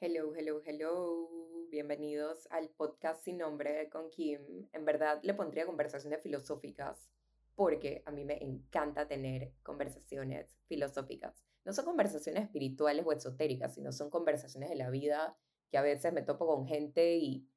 Hello, 0.00 0.32
hello, 0.36 0.62
hello. 0.64 1.28
Bienvenidos 1.72 2.46
al 2.52 2.68
podcast 2.68 3.24
sin 3.24 3.38
nombre 3.38 3.90
con 3.90 4.10
Kim. 4.10 4.68
En 4.72 4.84
verdad 4.84 5.18
le 5.24 5.34
pondría 5.34 5.66
conversaciones 5.66 6.22
filosóficas 6.22 7.10
porque 7.56 8.04
a 8.06 8.12
mí 8.12 8.24
me 8.24 8.40
encanta 8.40 9.08
tener 9.08 9.54
conversaciones 9.64 10.56
filosóficas. 10.68 11.44
No 11.64 11.72
son 11.72 11.84
conversaciones 11.84 12.44
espirituales 12.44 13.04
o 13.04 13.10
esotéricas, 13.10 13.74
sino 13.74 13.90
son 13.90 14.08
conversaciones 14.08 14.70
de 14.70 14.76
la 14.76 14.88
vida 14.88 15.36
que 15.68 15.78
a 15.78 15.82
veces 15.82 16.12
me 16.12 16.22
topo 16.22 16.46
con 16.46 16.68
gente 16.68 17.16
y 17.16 17.48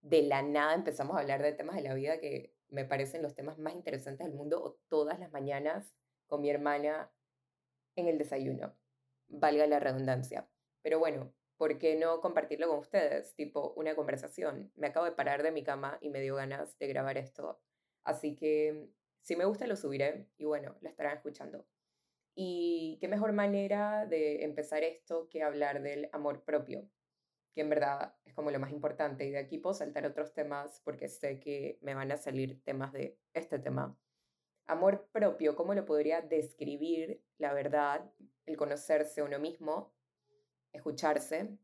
de 0.00 0.22
la 0.22 0.42
nada 0.42 0.74
empezamos 0.74 1.16
a 1.16 1.20
hablar 1.20 1.42
de 1.42 1.52
temas 1.52 1.74
de 1.74 1.82
la 1.82 1.94
vida 1.94 2.20
que 2.20 2.54
me 2.68 2.84
parecen 2.84 3.22
los 3.22 3.34
temas 3.34 3.58
más 3.58 3.74
interesantes 3.74 4.24
del 4.24 4.36
mundo 4.36 4.62
o 4.62 4.78
todas 4.88 5.18
las 5.18 5.32
mañanas 5.32 5.96
con 6.28 6.42
mi 6.42 6.48
hermana 6.48 7.10
en 7.96 8.06
el 8.06 8.18
desayuno. 8.18 8.72
Valga 9.26 9.66
la 9.66 9.80
redundancia. 9.80 10.48
Pero 10.80 11.00
bueno, 11.00 11.34
¿por 11.58 11.78
qué 11.78 11.96
no 11.96 12.20
compartirlo 12.20 12.68
con 12.68 12.78
ustedes? 12.78 13.34
Tipo 13.34 13.74
una 13.76 13.94
conversación. 13.94 14.72
Me 14.76 14.86
acabo 14.86 15.04
de 15.04 15.12
parar 15.12 15.42
de 15.42 15.50
mi 15.50 15.64
cama 15.64 15.98
y 16.00 16.08
me 16.08 16.20
dio 16.20 16.36
ganas 16.36 16.78
de 16.78 16.86
grabar 16.86 17.18
esto. 17.18 17.60
Así 18.04 18.34
que 18.34 18.88
si 19.20 19.36
me 19.36 19.44
gusta 19.44 19.66
lo 19.66 19.76
subiré 19.76 20.28
y 20.38 20.44
bueno, 20.44 20.76
lo 20.80 20.88
estarán 20.88 21.16
escuchando. 21.16 21.66
Y 22.34 22.96
qué 23.00 23.08
mejor 23.08 23.32
manera 23.32 24.06
de 24.06 24.44
empezar 24.44 24.84
esto 24.84 25.28
que 25.28 25.42
hablar 25.42 25.82
del 25.82 26.08
amor 26.12 26.44
propio, 26.44 26.88
que 27.52 27.62
en 27.62 27.68
verdad 27.68 28.14
es 28.24 28.32
como 28.32 28.52
lo 28.52 28.60
más 28.60 28.70
importante. 28.70 29.26
Y 29.26 29.30
de 29.32 29.38
aquí 29.38 29.58
puedo 29.58 29.74
saltar 29.74 30.06
otros 30.06 30.32
temas 30.32 30.80
porque 30.84 31.08
sé 31.08 31.40
que 31.40 31.78
me 31.82 31.94
van 31.94 32.12
a 32.12 32.16
salir 32.16 32.62
temas 32.62 32.92
de 32.92 33.18
este 33.34 33.58
tema. 33.58 33.98
Amor 34.68 35.08
propio, 35.10 35.56
¿cómo 35.56 35.74
lo 35.74 35.84
podría 35.84 36.20
describir? 36.20 37.20
La 37.38 37.52
verdad, 37.52 38.08
el 38.46 38.56
conocerse 38.56 39.22
uno 39.22 39.40
mismo, 39.40 39.92
escucharse, 40.78 41.58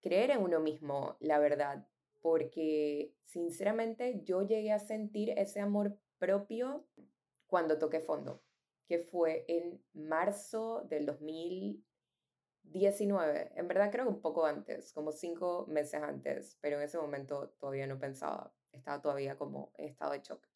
creer 0.00 0.30
en 0.30 0.42
uno 0.42 0.60
mismo, 0.60 1.16
la 1.20 1.38
verdad, 1.38 1.86
porque 2.20 3.14
sinceramente 3.24 4.22
yo 4.24 4.42
llegué 4.42 4.72
a 4.72 4.78
sentir 4.78 5.30
ese 5.30 5.60
amor 5.60 5.98
propio 6.18 6.86
cuando 7.46 7.78
toqué 7.78 8.00
fondo, 8.00 8.42
que 8.86 8.98
fue 8.98 9.44
en 9.48 9.82
marzo 9.92 10.84
del 10.88 11.06
2019. 11.06 13.52
En 13.54 13.68
verdad 13.68 13.90
creo 13.90 14.04
que 14.04 14.10
un 14.10 14.20
poco 14.20 14.44
antes, 14.44 14.92
como 14.92 15.12
cinco 15.12 15.66
meses 15.68 16.02
antes, 16.02 16.58
pero 16.60 16.76
en 16.76 16.82
ese 16.82 16.98
momento 16.98 17.54
todavía 17.58 17.86
no 17.86 17.98
pensaba, 17.98 18.52
estaba 18.72 19.00
todavía 19.00 19.36
como 19.36 19.72
en 19.76 19.88
estado 19.88 20.12
de 20.12 20.20
shock. 20.20 20.46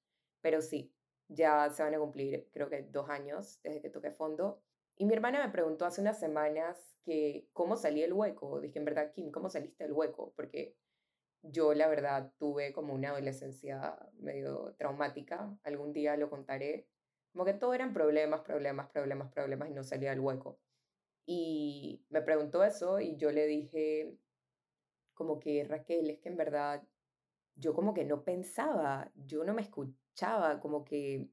Pero 0.40 0.60
sí, 0.60 0.92
ya 1.28 1.70
se 1.70 1.82
van 1.82 1.94
a 1.94 1.98
cumplir 1.98 2.50
creo 2.52 2.68
que 2.68 2.82
dos 2.82 3.08
años 3.08 3.60
desde 3.62 3.80
que 3.80 3.90
toqué 3.90 4.10
fondo 4.10 4.62
y 5.02 5.04
mi 5.04 5.14
hermana 5.14 5.44
me 5.44 5.50
preguntó 5.50 5.84
hace 5.84 6.00
unas 6.00 6.20
semanas 6.20 6.96
que 7.02 7.48
cómo 7.52 7.76
salí 7.76 8.02
del 8.02 8.12
hueco. 8.12 8.60
Dije, 8.60 8.78
en 8.78 8.84
verdad, 8.84 9.10
Kim, 9.12 9.32
¿cómo 9.32 9.50
saliste 9.50 9.82
del 9.82 9.94
hueco? 9.94 10.32
Porque 10.36 10.76
yo, 11.42 11.74
la 11.74 11.88
verdad, 11.88 12.32
tuve 12.38 12.72
como 12.72 12.94
una 12.94 13.08
adolescencia 13.08 13.98
medio 14.20 14.76
traumática. 14.78 15.58
Algún 15.64 15.92
día 15.92 16.16
lo 16.16 16.30
contaré. 16.30 16.86
Como 17.32 17.44
que 17.44 17.52
todo 17.52 17.74
eran 17.74 17.92
problemas, 17.92 18.42
problemas, 18.42 18.92
problemas, 18.92 19.32
problemas 19.32 19.70
y 19.70 19.72
no 19.72 19.82
salía 19.82 20.10
del 20.10 20.20
hueco. 20.20 20.60
Y 21.26 22.06
me 22.08 22.22
preguntó 22.22 22.62
eso 22.62 23.00
y 23.00 23.16
yo 23.16 23.32
le 23.32 23.48
dije, 23.48 24.16
como 25.14 25.40
que 25.40 25.64
Raquel, 25.64 26.10
es 26.10 26.20
que 26.20 26.28
en 26.28 26.36
verdad 26.36 26.80
yo 27.56 27.74
como 27.74 27.92
que 27.92 28.04
no 28.04 28.22
pensaba, 28.22 29.10
yo 29.16 29.42
no 29.42 29.52
me 29.52 29.62
escuchaba, 29.62 30.60
como 30.60 30.84
que 30.84 31.28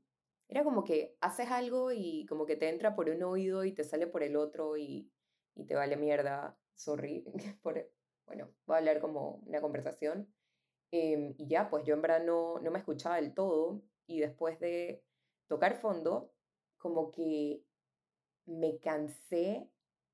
era 0.50 0.64
como 0.64 0.84
que 0.84 1.16
haces 1.22 1.50
algo 1.52 1.92
y 1.92 2.26
como 2.26 2.46
que 2.46 2.56
te 2.56 2.70
entra 2.70 2.96
por 2.96 3.10
un 3.10 3.22
oído 3.24 3.64
y 3.64 3.72
te 3.72 3.84
sale 3.84 4.08
por 4.08 4.24
el 4.24 4.36
otro 4.36 4.78
y, 4.78 5.12
y 5.56 5.66
te 5.66 5.76
vale 5.76 5.96
mierda. 5.96 6.58
Sorry. 6.76 7.24
por, 7.62 7.90
bueno, 8.26 8.50
voy 8.66 8.76
a 8.76 8.80
hablar 8.80 9.00
como 9.00 9.42
una 9.46 9.62
conversación. 9.62 10.28
Em, 10.92 11.36
y 11.38 11.48
ya, 11.48 11.70
pues 11.70 11.84
yo 11.86 11.94
en 11.94 12.02
verdad 12.02 12.24
no, 12.24 12.60
no 12.60 12.72
me 12.72 12.80
escuchaba 12.80 13.18
del 13.18 13.34
todo. 13.34 13.84
Y 14.08 14.20
después 14.20 14.60
de 14.60 15.04
tocar 15.48 15.76
fondo, 15.76 16.34
como 16.78 17.12
que 17.12 17.64
me 18.46 18.80
cansé 18.80 19.70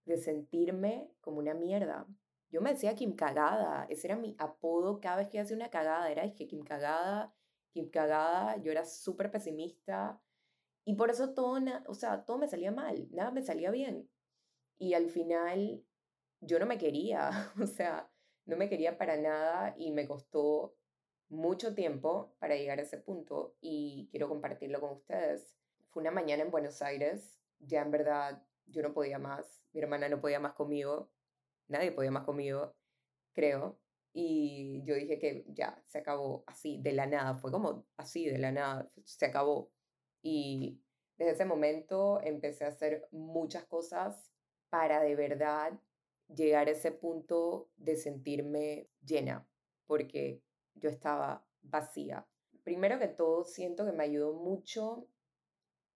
de 0.05 0.17
sentirme 0.17 1.09
como 1.21 1.39
una 1.39 1.53
mierda. 1.53 2.05
Yo 2.49 2.61
me 2.61 2.71
decía 2.71 2.95
Kim 2.95 3.15
Cagada, 3.15 3.85
ese 3.89 4.07
era 4.07 4.17
mi 4.17 4.35
apodo 4.37 4.99
cada 4.99 5.17
vez 5.17 5.29
que 5.29 5.39
hacía 5.39 5.55
una 5.55 5.69
cagada, 5.69 6.11
era 6.11 6.33
que 6.33 6.47
Kim 6.47 6.63
Cagada, 6.63 7.33
Yo 7.75 8.71
era 8.71 8.85
súper 8.85 9.31
pesimista, 9.31 10.21
y 10.85 10.95
por 10.95 11.09
eso 11.09 11.33
todo, 11.33 11.59
o 11.87 11.93
sea, 11.95 12.25
todo 12.25 12.37
me 12.37 12.47
salía 12.47 12.71
mal, 12.71 13.07
nada 13.11 13.31
me 13.31 13.41
salía 13.41 13.71
bien. 13.71 14.07
Y 14.77 14.93
al 14.93 15.09
final 15.09 15.83
yo 16.41 16.59
no 16.59 16.67
me 16.67 16.77
quería, 16.77 17.51
o 17.61 17.67
sea, 17.67 18.09
no 18.45 18.55
me 18.55 18.69
quería 18.69 18.97
para 18.97 19.17
nada 19.17 19.73
y 19.77 19.91
me 19.91 20.07
costó 20.07 20.75
mucho 21.27 21.73
tiempo 21.73 22.35
para 22.39 22.55
llegar 22.55 22.77
a 22.79 22.83
ese 22.83 22.99
punto 22.99 23.55
y 23.61 24.07
quiero 24.11 24.29
compartirlo 24.29 24.79
con 24.79 24.91
ustedes. 24.91 25.57
Fue 25.89 26.01
una 26.01 26.11
mañana 26.11 26.43
en 26.43 26.51
Buenos 26.51 26.81
Aires, 26.83 27.41
ya 27.59 27.81
en 27.81 27.89
verdad 27.91 28.43
yo 28.67 28.83
no 28.83 28.93
podía 28.93 29.17
más, 29.17 29.63
mi 29.73 29.81
hermana 29.81 30.07
no 30.07 30.21
podía 30.21 30.39
más 30.39 30.53
conmigo, 30.53 31.09
nadie 31.67 31.91
podía 31.91 32.11
más 32.11 32.25
conmigo, 32.25 32.75
creo. 33.33 33.79
Y 34.17 34.81
yo 34.85 34.95
dije 34.95 35.19
que 35.19 35.43
ya, 35.49 35.83
se 35.87 35.97
acabó 35.97 36.45
así, 36.47 36.81
de 36.81 36.93
la 36.93 37.05
nada, 37.05 37.35
fue 37.35 37.51
como 37.51 37.85
así, 37.97 38.25
de 38.25 38.37
la 38.37 38.53
nada, 38.53 38.89
se 39.03 39.25
acabó. 39.25 39.73
Y 40.21 40.81
desde 41.17 41.33
ese 41.33 41.43
momento 41.43 42.21
empecé 42.23 42.63
a 42.63 42.69
hacer 42.69 43.09
muchas 43.11 43.65
cosas 43.65 44.31
para 44.69 45.01
de 45.01 45.17
verdad 45.17 45.77
llegar 46.33 46.69
a 46.69 46.71
ese 46.71 46.93
punto 46.93 47.69
de 47.75 47.97
sentirme 47.97 48.89
llena, 49.05 49.49
porque 49.85 50.41
yo 50.75 50.89
estaba 50.89 51.45
vacía. 51.61 52.25
Primero 52.63 52.97
que 52.99 53.09
todo, 53.09 53.43
siento 53.43 53.85
que 53.85 53.91
me 53.91 54.05
ayudó 54.05 54.31
mucho, 54.31 55.09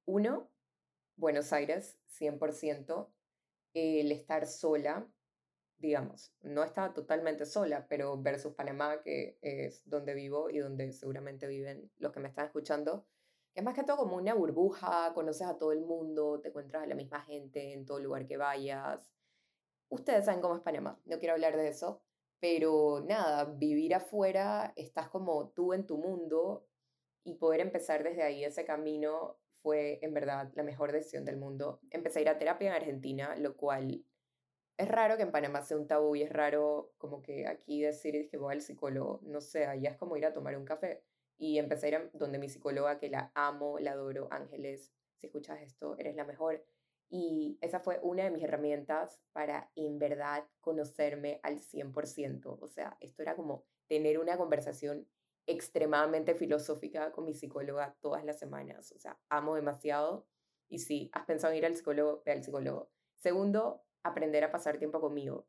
uno, 0.04 0.52
Buenos 1.16 1.54
Aires, 1.54 1.98
100%, 2.20 3.08
el 3.74 4.12
estar 4.12 4.46
sola, 4.46 5.10
digamos, 5.80 6.34
no 6.42 6.64
estaba 6.64 6.94
totalmente 6.94 7.46
sola, 7.46 7.88
pero 7.88 8.22
versus 8.22 8.54
Panamá, 8.54 9.02
que 9.02 9.38
es 9.42 9.88
donde 9.90 10.14
vivo 10.14 10.50
y 10.50 10.60
donde 10.60 10.92
seguramente 10.92 11.48
viven 11.48 11.90
los 11.98 12.12
que 12.12 12.20
me 12.20 12.28
están 12.28 12.46
escuchando, 12.46 13.06
es 13.56 13.64
más 13.64 13.74
que 13.74 13.84
todo 13.84 13.98
como 13.98 14.18
una 14.18 14.34
burbuja, 14.34 15.14
conoces 15.14 15.48
a 15.48 15.58
todo 15.58 15.72
el 15.72 15.82
mundo, 15.82 16.40
te 16.42 16.50
encuentras 16.50 16.84
a 16.84 16.88
la 16.88 16.96
misma 16.96 17.22
gente 17.22 17.74
en 17.74 17.86
todo 17.86 18.00
lugar 18.00 18.28
que 18.28 18.38
vayas. 18.38 19.12
Ustedes 19.90 20.26
saben 20.26 20.42
cómo 20.42 20.56
es 20.56 20.62
Panamá, 20.62 21.00
no 21.06 21.18
quiero 21.18 21.34
hablar 21.34 21.58
de 21.58 21.70
eso, 21.70 22.02
pero 22.40 23.04
nada, 23.06 23.46
vivir 23.46 23.96
afuera, 23.96 24.74
estás 24.76 25.10
como 25.10 25.50
tú 25.50 25.74
en 25.74 25.86
tu 25.86 25.98
mundo 25.98 26.68
y 27.24 27.36
poder 27.36 27.62
empezar 27.62 28.04
desde 28.04 28.24
ahí 28.24 28.44
ese 28.44 28.66
camino 28.66 29.38
fue 29.62 30.00
en 30.02 30.14
verdad 30.14 30.52
la 30.56 30.64
mejor 30.64 30.92
decisión 30.92 31.26
del 31.26 31.38
mundo. 31.38 31.82
Empecé 31.90 32.20
a 32.20 32.22
ir 32.22 32.30
a 32.30 32.38
terapia 32.38 32.70
en 32.70 32.76
Argentina, 32.76 33.36
lo 33.36 33.58
cual 33.58 34.06
es 34.80 34.88
raro 34.88 35.18
que 35.18 35.24
en 35.24 35.32
Panamá 35.32 35.62
sea 35.62 35.76
un 35.76 35.88
tabú 35.88 36.16
y 36.16 36.24
es 36.24 36.32
raro 36.32 36.94
como 36.98 37.22
que 37.22 37.48
aquí 37.48 37.82
decir 37.82 38.30
que 38.30 38.38
voy 38.38 38.54
al 38.54 38.62
psicólogo, 38.62 39.20
no 39.24 39.42
sé, 39.42 39.66
allá 39.66 39.90
es 39.90 39.98
como 39.98 40.16
ir 40.16 40.26
a 40.26 40.34
tomar 40.34 40.56
un 40.56 40.64
café 40.64 41.04
y 41.38 41.60
empecé 41.60 41.88
a 41.88 41.90
ir 41.90 41.96
a 41.96 42.10
donde 42.14 42.40
mi 42.40 42.48
psicóloga, 42.48 42.98
que 42.98 43.10
la 43.10 43.30
amo, 43.36 43.78
la 43.80 43.92
adoro, 43.92 44.30
Ángeles, 44.32 44.94
si 45.18 45.28
escuchas 45.28 45.62
esto, 45.62 45.98
eres 45.98 46.16
la 46.16 46.24
mejor. 46.24 46.64
Y 47.10 47.58
esa 47.60 47.82
fue 47.82 48.00
una 48.04 48.24
de 48.24 48.32
mis 48.32 48.42
herramientas 48.42 49.20
para 49.34 49.70
en 49.76 50.00
verdad 50.00 50.48
conocerme 50.62 51.42
al 51.44 51.60
100%. 51.60 52.58
O 52.62 52.68
sea, 52.68 52.96
esto 53.02 53.22
era 53.22 53.36
como 53.36 53.66
tener 53.88 54.18
una 54.18 54.38
conversación 54.38 55.10
extremadamente 55.46 56.36
filosófica 56.36 57.12
con 57.12 57.26
mi 57.26 57.34
psicóloga 57.34 57.98
todas 58.00 58.24
las 58.24 58.40
semanas. 58.40 58.94
O 58.94 59.00
sea, 59.00 59.20
amo 59.28 59.56
demasiado. 59.56 60.26
Y 60.70 60.80
si 60.80 61.10
has 61.12 61.26
pensado 61.26 61.52
en 61.52 61.58
ir 61.58 61.66
al 61.66 61.76
psicólogo, 61.76 62.22
ve 62.26 62.32
al 62.32 62.44
psicólogo. 62.44 62.92
Segundo, 63.18 63.84
aprender 64.04 64.44
a 64.44 64.52
pasar 64.52 64.78
tiempo 64.78 65.00
conmigo. 65.00 65.48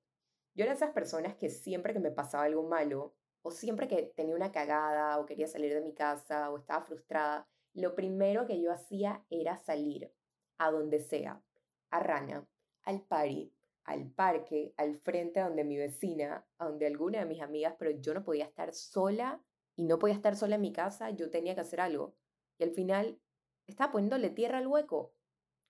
Yo 0.55 0.65
era 0.65 0.75
esas 0.75 0.91
personas 0.91 1.35
que 1.37 1.49
siempre 1.49 1.93
que 1.93 2.01
me 2.01 2.11
pasaba 2.11 2.45
algo 2.45 2.63
malo, 2.63 3.15
o 3.43 3.51
siempre 3.51 3.89
que 3.89 4.13
tenía 4.17 4.35
una 4.35 4.53
cagada 4.53 5.19
o 5.19 5.27
quería 5.27 5.47
salir 5.47 5.73
de 5.73 5.81
mi 5.81 5.95
casa 5.95 6.51
o 6.51 6.59
estaba 6.59 6.85
frustrada, 6.85 7.49
lo 7.73 7.95
primero 7.95 8.47
que 8.47 8.61
yo 8.61 8.73
hacía 8.73 9.25
era 9.31 9.57
salir 9.57 10.13
a 10.59 10.71
donde 10.71 11.01
sea, 11.01 11.43
a 11.91 12.01
Rana, 12.01 12.47
al 12.83 13.03
party, 13.03 13.53
al 13.85 14.11
parque, 14.11 14.75
al 14.77 14.99
frente 14.99 15.41
a 15.41 15.47
donde 15.47 15.65
mi 15.65 15.77
vecina, 15.77 16.47
a 16.59 16.67
donde 16.67 16.87
alguna 16.87 17.21
de 17.21 17.27
mis 17.27 17.41
amigas, 17.41 17.75
pero 17.79 17.93
yo 17.93 18.13
no 18.13 18.25
podía 18.25 18.45
estar 18.45 18.75
sola 18.75 19.43
y 19.77 19.85
no 19.85 19.99
podía 19.99 20.15
estar 20.15 20.37
sola 20.37 20.57
en 20.57 20.61
mi 20.61 20.73
casa, 20.73 21.11
yo 21.11 21.31
tenía 21.31 21.55
que 21.55 21.63
hacer 21.63 21.81
algo. 21.81 22.15
Y 22.59 22.65
al 22.65 22.73
final 22.73 23.19
estaba 23.67 23.93
poniéndole 23.93 24.31
tierra 24.31 24.59
al 24.59 24.67
hueco. 24.67 25.15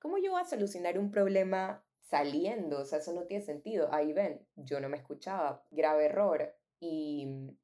¿Cómo 0.01 0.19
yo 0.19 0.33
voy 0.33 0.41
a 0.41 0.45
solucionar 0.45 0.99
un 0.99 1.11
problema 1.11 1.85
saliendo? 2.11 2.81
O 2.81 2.85
sea, 2.85 2.99
eso 2.99 3.13
no 3.13 3.25
tiene 3.25 3.45
sentido. 3.45 3.89
Ahí 3.93 4.13
ven, 4.13 4.45
yo 4.57 4.81
no 4.81 4.89
me 4.89 4.97
escuchaba. 4.97 5.65
Grave 5.71 6.07
error. 6.07 6.55
Y 6.81 7.57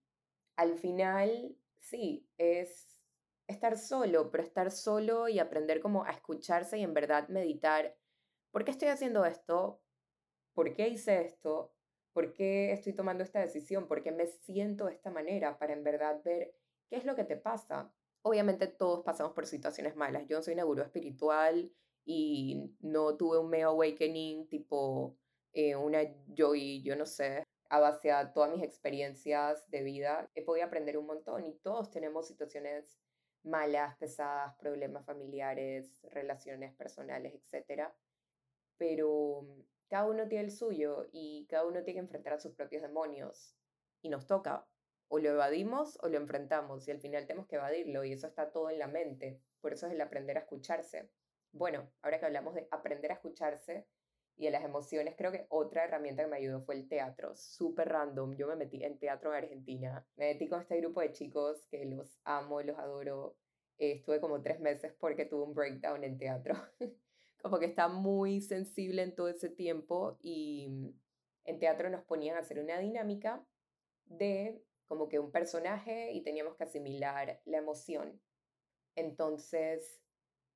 al 0.56 0.78
final, 0.78 1.56
sí, 1.80 2.28
es 2.38 2.96
estar 3.48 3.76
solo, 3.76 4.30
pero 4.30 4.42
estar 4.42 4.70
solo 4.70 5.28
y 5.28 5.38
aprender 5.38 5.80
como 5.80 6.04
a 6.04 6.10
escucharse 6.10 6.78
y 6.78 6.82
en 6.82 6.94
verdad 6.94 7.28
meditar. 7.28 7.96
¿Por 8.50 8.64
qué 8.64 8.70
estoy 8.70 8.88
haciendo 8.88 9.24
esto? 9.24 9.82
¿Por 10.54 10.74
qué 10.74 10.88
hice 10.88 11.22
esto? 11.22 11.74
¿Por 12.12 12.32
qué 12.32 12.72
estoy 12.72 12.94
tomando 12.94 13.24
esta 13.24 13.40
decisión? 13.40 13.86
¿Por 13.86 14.02
qué 14.02 14.10
me 14.10 14.26
siento 14.26 14.86
de 14.86 14.94
esta 14.94 15.10
manera? 15.10 15.58
Para 15.58 15.74
en 15.74 15.84
verdad 15.84 16.22
ver 16.24 16.54
qué 16.88 16.96
es 16.96 17.04
lo 17.04 17.14
que 17.14 17.24
te 17.24 17.36
pasa. 17.36 17.92
Obviamente 18.22 18.66
todos 18.66 19.04
pasamos 19.04 19.32
por 19.32 19.46
situaciones 19.46 19.96
malas. 19.96 20.26
Yo 20.26 20.42
soy 20.42 20.54
una 20.54 20.64
gurú 20.64 20.82
espiritual 20.82 21.70
y 22.06 22.72
no 22.80 23.16
tuve 23.16 23.38
un 23.38 23.50
mega 23.50 23.66
awakening 23.66 24.48
tipo 24.48 25.18
eh, 25.52 25.74
una 25.74 26.02
joy, 26.34 26.82
yo 26.82 26.96
no 26.96 27.04
sé, 27.04 27.44
a 27.68 27.80
base 27.80 28.12
a 28.12 28.32
todas 28.32 28.50
mis 28.50 28.62
experiencias 28.62 29.68
de 29.70 29.82
vida. 29.82 30.30
He 30.34 30.42
podido 30.42 30.66
aprender 30.66 30.96
un 30.96 31.06
montón 31.06 31.44
y 31.44 31.54
todos 31.58 31.90
tenemos 31.90 32.28
situaciones 32.28 32.98
malas, 33.42 33.96
pesadas, 33.96 34.54
problemas 34.56 35.04
familiares, 35.04 36.00
relaciones 36.10 36.74
personales, 36.74 37.34
etc. 37.34 37.90
Pero 38.76 39.46
cada 39.88 40.06
uno 40.06 40.28
tiene 40.28 40.44
el 40.44 40.50
suyo 40.50 41.08
y 41.12 41.46
cada 41.48 41.66
uno 41.66 41.82
tiene 41.82 41.94
que 41.94 42.04
enfrentar 42.04 42.34
a 42.34 42.40
sus 42.40 42.52
propios 42.52 42.82
demonios. 42.82 43.56
Y 44.02 44.08
nos 44.08 44.26
toca. 44.26 44.66
O 45.08 45.18
lo 45.18 45.30
evadimos 45.30 45.98
o 46.02 46.08
lo 46.08 46.18
enfrentamos 46.18 46.86
y 46.86 46.90
al 46.90 47.00
final 47.00 47.26
tenemos 47.26 47.46
que 47.46 47.56
evadirlo 47.56 48.04
y 48.04 48.12
eso 48.12 48.26
está 48.26 48.50
todo 48.50 48.70
en 48.70 48.78
la 48.78 48.88
mente. 48.88 49.40
Por 49.60 49.72
eso 49.72 49.86
es 49.86 49.92
el 49.92 50.00
aprender 50.00 50.36
a 50.36 50.40
escucharse. 50.40 51.10
Bueno, 51.56 51.90
ahora 52.02 52.20
que 52.20 52.26
hablamos 52.26 52.54
de 52.54 52.68
aprender 52.70 53.10
a 53.10 53.14
escucharse 53.14 53.86
y 54.36 54.44
de 54.44 54.50
las 54.50 54.62
emociones, 54.62 55.14
creo 55.16 55.32
que 55.32 55.46
otra 55.48 55.84
herramienta 55.84 56.22
que 56.22 56.28
me 56.28 56.36
ayudó 56.36 56.60
fue 56.60 56.74
el 56.74 56.86
teatro. 56.86 57.34
Súper 57.34 57.88
random. 57.88 58.36
Yo 58.36 58.46
me 58.46 58.56
metí 58.56 58.84
en 58.84 58.98
teatro 58.98 59.30
en 59.30 59.42
Argentina. 59.42 60.06
Me 60.16 60.34
metí 60.34 60.48
con 60.48 60.60
este 60.60 60.78
grupo 60.78 61.00
de 61.00 61.12
chicos 61.12 61.66
que 61.70 61.86
los 61.86 62.18
amo, 62.24 62.60
los 62.60 62.78
adoro. 62.78 63.36
estuve 63.78 64.20
como 64.20 64.42
tres 64.42 64.60
meses 64.60 64.92
porque 65.00 65.24
tuve 65.24 65.44
un 65.44 65.54
breakdown 65.54 66.04
en 66.04 66.18
teatro. 66.18 66.54
como 67.42 67.58
que 67.58 67.66
está 67.66 67.88
muy 67.88 68.40
sensible 68.42 69.02
en 69.02 69.14
todo 69.14 69.28
ese 69.28 69.48
tiempo 69.48 70.18
y 70.20 70.68
mm, 70.68 70.88
en 71.44 71.58
teatro 71.58 71.88
nos 71.88 72.04
ponían 72.04 72.36
a 72.36 72.40
hacer 72.40 72.58
una 72.58 72.78
dinámica 72.78 73.46
de 74.04 74.62
como 74.86 75.08
que 75.08 75.18
un 75.18 75.30
personaje 75.30 76.12
y 76.12 76.22
teníamos 76.22 76.56
que 76.56 76.64
asimilar 76.64 77.40
la 77.44 77.58
emoción. 77.58 78.20
Entonces 78.94 80.02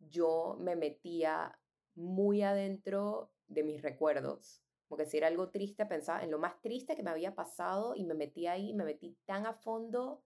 yo 0.00 0.56
me 0.58 0.76
metía 0.76 1.58
muy 1.94 2.42
adentro 2.42 3.32
de 3.46 3.62
mis 3.62 3.82
recuerdos. 3.82 4.62
Como 4.88 4.98
que 4.98 5.06
si 5.06 5.18
era 5.18 5.28
algo 5.28 5.50
triste, 5.50 5.86
pensaba 5.86 6.24
en 6.24 6.30
lo 6.30 6.38
más 6.38 6.60
triste 6.60 6.96
que 6.96 7.02
me 7.02 7.10
había 7.10 7.34
pasado 7.34 7.94
y 7.94 8.04
me 8.04 8.14
metí 8.14 8.46
ahí, 8.46 8.74
me 8.74 8.84
metí 8.84 9.16
tan 9.24 9.46
a 9.46 9.54
fondo 9.54 10.24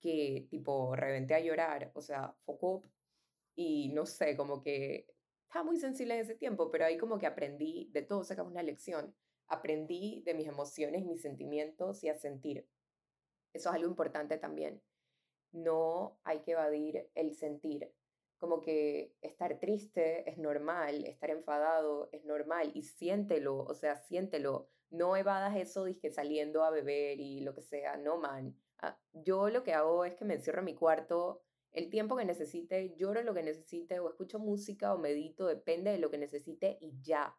que 0.00 0.48
tipo 0.50 0.94
reventé 0.96 1.34
a 1.34 1.40
llorar, 1.40 1.92
o 1.94 2.02
sea, 2.02 2.34
focó 2.44 2.84
y 3.54 3.90
no 3.90 4.04
sé, 4.04 4.36
como 4.36 4.62
que 4.62 5.06
estaba 5.44 5.64
muy 5.64 5.78
sensible 5.78 6.14
en 6.14 6.20
ese 6.20 6.34
tiempo, 6.34 6.70
pero 6.70 6.84
ahí 6.84 6.98
como 6.98 7.18
que 7.18 7.26
aprendí, 7.26 7.88
de 7.92 8.02
todo 8.02 8.24
sacamos 8.24 8.52
una 8.52 8.62
lección, 8.62 9.14
aprendí 9.46 10.22
de 10.24 10.34
mis 10.34 10.48
emociones, 10.48 11.04
mis 11.04 11.22
sentimientos 11.22 12.02
y 12.02 12.08
a 12.08 12.14
sentir. 12.14 12.66
Eso 13.52 13.68
es 13.68 13.74
algo 13.76 13.88
importante 13.88 14.38
también. 14.38 14.82
No 15.52 16.18
hay 16.24 16.40
que 16.40 16.52
evadir 16.52 17.10
el 17.14 17.34
sentir. 17.34 17.92
Como 18.42 18.60
que 18.60 19.14
estar 19.20 19.60
triste 19.60 20.28
es 20.28 20.36
normal, 20.36 21.04
estar 21.04 21.30
enfadado 21.30 22.08
es 22.10 22.24
normal 22.24 22.72
y 22.74 22.82
siéntelo, 22.82 23.58
o 23.58 23.72
sea, 23.72 23.94
siéntelo. 23.94 24.68
No 24.90 25.16
evadas 25.16 25.56
eso 25.56 25.84
que 26.00 26.10
saliendo 26.10 26.64
a 26.64 26.70
beber 26.70 27.20
y 27.20 27.42
lo 27.42 27.54
que 27.54 27.62
sea, 27.62 27.96
no 27.98 28.16
man. 28.18 28.56
Ah, 28.78 28.98
yo 29.12 29.48
lo 29.48 29.62
que 29.62 29.74
hago 29.74 30.04
es 30.04 30.16
que 30.16 30.24
me 30.24 30.34
encierro 30.34 30.58
en 30.58 30.64
mi 30.64 30.74
cuarto 30.74 31.44
el 31.70 31.88
tiempo 31.88 32.16
que 32.16 32.24
necesite, 32.24 32.96
lloro 32.96 33.22
lo 33.22 33.32
que 33.32 33.44
necesite 33.44 34.00
o 34.00 34.08
escucho 34.08 34.40
música 34.40 34.92
o 34.92 34.98
medito, 34.98 35.46
depende 35.46 35.92
de 35.92 35.98
lo 35.98 36.10
que 36.10 36.18
necesite 36.18 36.78
y 36.80 37.00
ya, 37.00 37.38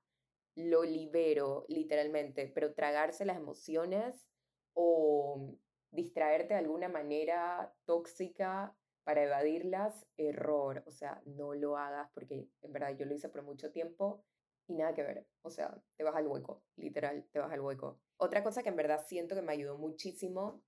lo 0.56 0.84
libero 0.84 1.66
literalmente, 1.68 2.50
pero 2.56 2.74
tragarse 2.74 3.26
las 3.26 3.36
emociones 3.36 4.26
o 4.72 5.54
distraerte 5.92 6.54
de 6.54 6.62
alguna 6.62 6.88
manera 6.88 7.76
tóxica 7.84 8.74
para 9.04 9.24
evadirlas, 9.24 10.06
error, 10.18 10.84
o 10.86 10.92
sea, 10.92 11.22
no 11.26 11.54
lo 11.54 11.78
hagas 11.78 12.10
porque 12.14 12.48
en 12.62 12.74
verdad 12.74 12.96
yo 12.98 13.06
lo 13.06 13.14
hice 13.14 13.30
por 13.30 13.44
mucho 13.44 13.72
tiempo 13.72 14.24
y 14.68 14.76
nada 14.76 14.94
que 14.94 15.04
ver, 15.04 15.28
o 15.42 15.50
sea, 15.50 15.78
te 15.98 16.04
vas 16.04 16.16
al 16.16 16.28
hueco, 16.28 16.64
literal, 16.78 17.28
te 17.32 17.40
vas 17.40 17.52
al 17.52 17.62
hueco. 17.62 18.00
Otra 18.18 18.44
cosa 18.44 18.64
que 18.64 18.70
en 18.70 18.78
verdad 18.78 19.04
siento 19.06 19.36
que 19.36 19.42
me 19.42 19.52
ayudó 19.52 19.78
muchísimo, 19.78 20.64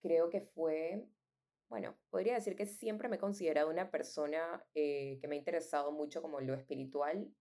creo 0.00 0.30
que 0.30 0.40
fue 0.40 1.08
bueno, 1.72 1.96
podría 2.10 2.34
decir 2.34 2.54
que 2.54 2.66
siempre 2.66 3.08
me 3.08 3.16
he 3.16 3.18
considerado 3.18 3.70
una 3.70 3.90
persona 3.90 4.62
eh, 4.74 5.16
que 5.22 5.26
me 5.26 5.36
ha 5.36 5.38
interesado 5.38 5.90
mucho 5.90 6.20
como 6.20 6.38
lo 6.38 6.52
espiritual, 6.52 7.34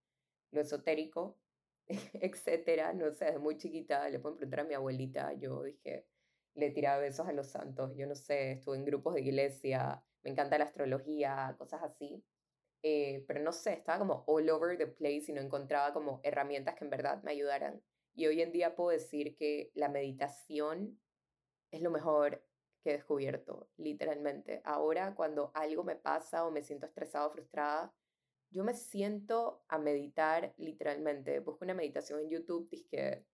lo 0.52 0.62
esotérico, 0.62 1.38
etcétera. 2.14 2.94
No 2.94 3.12
sé, 3.12 3.26
desde 3.26 3.40
muy 3.40 3.58
chiquita 3.58 4.08
le 4.08 4.20
pueden 4.20 4.38
preguntar 4.38 4.62
a 4.62 4.64
mi 4.64 4.74
abuelita, 4.74 5.34
yo 5.34 5.64
dije, 5.64 6.08
le 6.56 6.72
tiraba 6.72 7.02
besos 7.02 7.28
a 7.28 7.34
los 7.34 7.48
santos, 7.48 7.94
yo 7.98 8.08
no 8.08 8.16
sé, 8.16 8.54
estuve 8.54 8.78
en 8.78 8.86
grupos 8.86 9.16
de 9.16 9.20
iglesia, 9.20 10.02
me 10.24 10.32
encanta 10.32 10.58
la 10.58 10.66
astrología, 10.66 11.56
cosas 11.58 11.82
así. 11.84 12.24
Eh, 12.84 13.24
pero 13.28 13.42
no 13.42 13.52
sé, 13.52 13.74
estaba 13.74 14.00
como 14.00 14.24
all 14.28 14.50
over 14.50 14.78
the 14.78 14.88
place 14.88 15.26
y 15.28 15.34
no 15.34 15.42
encontraba 15.42 15.94
como 15.94 16.20
herramientas 16.24 16.76
que 16.76 16.84
en 16.84 16.90
verdad 16.90 17.22
me 17.24 17.32
ayudaran. 17.32 17.82
Y 18.14 18.28
hoy 18.28 18.42
en 18.42 18.52
día 18.52 18.76
puedo 18.76 18.90
decir 18.90 19.36
que 19.36 19.72
la 19.76 19.90
meditación 19.90 21.00
es 21.72 21.82
lo 21.82 21.92
mejor 21.92 22.44
que 22.84 22.92
he 22.92 22.94
descubierto, 22.94 23.70
literalmente. 23.78 24.62
Ahora 24.64 25.16
cuando 25.16 25.52
algo 25.54 25.84
me 25.84 25.96
pasa 25.96 26.46
o 26.46 26.52
me 26.52 26.64
siento 26.64 26.88
estresado 26.88 27.30
o 27.30 27.32
frustrada, 27.32 27.94
yo 28.50 28.64
me 28.64 28.74
siento 28.74 29.64
a 29.70 29.78
meditar 29.78 30.54
literalmente. 30.58 31.40
Busco 31.40 31.64
una 31.64 31.74
meditación 31.74 32.20
en 32.20 32.30
YouTube, 32.30 32.70
que 32.90 33.26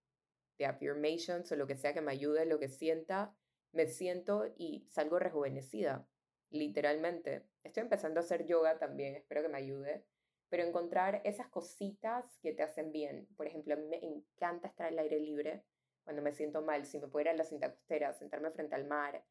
de 0.58 0.66
affirmations 0.66 1.50
o 1.50 1.56
lo 1.56 1.66
que 1.66 1.76
sea 1.76 1.92
que 1.92 2.00
me 2.00 2.12
ayude, 2.12 2.46
lo 2.46 2.58
que 2.58 2.68
sienta, 2.68 3.34
me 3.72 3.86
siento 3.86 4.46
y 4.56 4.86
salgo 4.90 5.18
rejuvenecida, 5.18 6.06
literalmente. 6.50 7.46
Estoy 7.62 7.82
empezando 7.82 8.20
a 8.20 8.22
hacer 8.22 8.46
yoga 8.46 8.78
también, 8.78 9.16
espero 9.16 9.42
que 9.42 9.48
me 9.48 9.58
ayude, 9.58 10.04
pero 10.48 10.64
encontrar 10.64 11.20
esas 11.24 11.48
cositas 11.48 12.38
que 12.40 12.52
te 12.52 12.62
hacen 12.62 12.92
bien. 12.92 13.28
Por 13.36 13.46
ejemplo, 13.46 13.74
a 13.74 13.76
mí 13.76 13.86
me 13.86 14.04
encanta 14.04 14.68
estar 14.68 14.86
al 14.86 14.98
aire 14.98 15.20
libre 15.20 15.64
cuando 16.04 16.22
me 16.22 16.32
siento 16.32 16.62
mal, 16.62 16.86
si 16.86 16.98
me 16.98 17.08
puedo 17.08 17.24
ir 17.24 17.28
a 17.28 17.34
la 17.34 17.44
cinta 17.44 17.70
costera, 17.70 18.14
sentarme 18.14 18.50
frente 18.50 18.74
al 18.74 18.86
mar, 18.86 19.24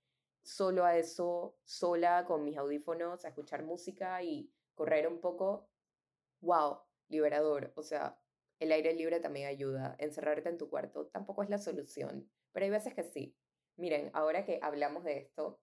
solo 0.44 0.86
a 0.86 0.96
eso, 0.96 1.58
sola, 1.64 2.26
con 2.26 2.44
mis 2.44 2.58
audífonos, 2.58 3.26
a 3.26 3.30
escuchar 3.30 3.64
música 3.64 4.22
y 4.22 4.52
correr 4.76 5.08
un 5.08 5.20
poco, 5.20 5.70
wow, 6.42 6.80
liberador. 7.10 7.74
O 7.76 7.82
sea, 7.82 8.20
el 8.60 8.72
aire 8.72 8.94
libre 8.94 9.20
también 9.20 9.48
ayuda. 9.48 9.96
Encerrarte 9.98 10.50
en 10.50 10.58
tu 10.58 10.70
cuarto 10.70 11.08
tampoco 11.08 11.44
es 11.44 11.50
la 11.50 11.58
solución, 11.58 12.30
pero 12.52 12.66
hay 12.66 12.70
veces 12.70 12.94
que 12.94 13.04
sí. 13.04 13.36
Miren, 13.76 14.10
ahora 14.14 14.46
que 14.46 14.60
hablamos 14.62 15.04
de 15.04 15.18
esto, 15.18 15.60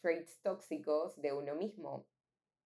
traits 0.00 0.40
tóxicos 0.42 1.20
de 1.20 1.32
uno 1.32 1.54
mismo, 1.54 2.06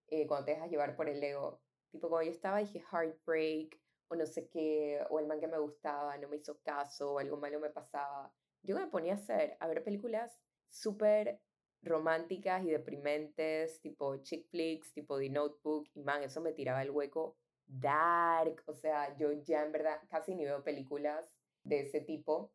eh, 0.09 0.27
cuando 0.27 0.47
te 0.47 0.53
dejas 0.53 0.71
llevar 0.71 0.97
por 0.97 1.09
el 1.09 1.23
ego, 1.23 1.61
tipo 1.91 2.09
cuando 2.09 2.27
yo 2.27 2.33
estaba 2.33 2.59
dije 2.59 2.83
heartbreak 2.91 3.81
o 4.09 4.17
no 4.17 4.27
sé 4.27 4.49
qué, 4.49 5.05
o 5.11 5.19
el 5.19 5.27
man 5.27 5.41
que 5.41 5.49
me 5.49 5.59
gustaba 5.59 6.17
no 6.19 6.29
me 6.29 6.37
hizo 6.37 6.61
caso 6.63 7.15
o 7.15 7.19
algo 7.19 7.37
malo 7.37 7.61
me 7.61 7.71
pasaba. 7.71 8.33
Yo 8.63 8.77
me 8.77 8.87
ponía 8.87 9.13
a 9.13 9.17
hacer, 9.17 9.57
a 9.61 9.67
ver 9.67 9.83
películas 9.85 10.39
súper 10.69 11.41
románticas 11.83 12.65
y 12.65 12.71
deprimentes, 12.71 13.81
tipo 13.81 14.17
chick 14.19 14.49
flicks, 14.49 14.93
tipo 14.93 15.19
The 15.19 15.29
Notebook, 15.29 15.89
y 15.95 16.03
man, 16.03 16.23
eso 16.23 16.41
me 16.41 16.53
tiraba 16.53 16.83
el 16.83 16.91
hueco 16.91 17.37
dark, 17.67 18.63
o 18.67 18.75
sea, 18.75 19.17
yo 19.17 19.33
ya 19.33 19.65
en 19.65 19.73
verdad 19.73 20.01
casi 20.09 20.35
ni 20.35 20.45
veo 20.45 20.63
películas 20.63 21.31
de 21.63 21.81
ese 21.81 22.01
tipo. 22.01 22.53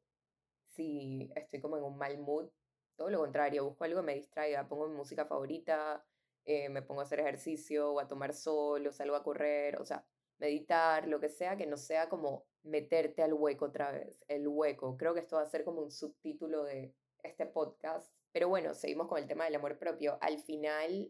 Si 0.69 1.31
estoy 1.35 1.59
como 1.61 1.77
en 1.77 1.83
un 1.83 1.97
mal 1.97 2.17
mood, 2.19 2.49
todo 2.99 3.09
lo 3.09 3.19
contrario, 3.19 3.63
busco 3.63 3.85
algo 3.85 4.01
que 4.01 4.05
me 4.05 4.15
distraiga, 4.15 4.67
pongo 4.67 4.89
mi 4.89 4.95
música 4.97 5.25
favorita, 5.25 6.03
eh, 6.43 6.67
me 6.67 6.81
pongo 6.81 6.99
a 6.99 7.05
hacer 7.05 7.21
ejercicio 7.21 7.93
o 7.93 7.99
a 8.01 8.09
tomar 8.09 8.33
sol 8.33 8.85
o 8.85 8.91
salgo 8.91 9.15
a 9.15 9.23
correr, 9.23 9.79
o 9.79 9.85
sea, 9.85 10.05
meditar, 10.37 11.07
lo 11.07 11.21
que 11.21 11.29
sea, 11.29 11.55
que 11.55 11.65
no 11.65 11.77
sea 11.77 12.09
como 12.09 12.45
meterte 12.63 13.23
al 13.23 13.33
hueco 13.33 13.65
otra 13.65 13.91
vez, 13.91 14.21
el 14.27 14.49
hueco. 14.49 14.97
Creo 14.97 15.13
que 15.13 15.21
esto 15.21 15.37
va 15.37 15.43
a 15.43 15.49
ser 15.49 15.63
como 15.63 15.81
un 15.81 15.91
subtítulo 15.91 16.65
de 16.65 16.93
este 17.23 17.45
podcast. 17.45 18.11
Pero 18.33 18.49
bueno, 18.49 18.73
seguimos 18.73 19.07
con 19.07 19.17
el 19.17 19.27
tema 19.27 19.45
del 19.45 19.55
amor 19.55 19.79
propio. 19.79 20.17
Al 20.19 20.39
final 20.39 21.09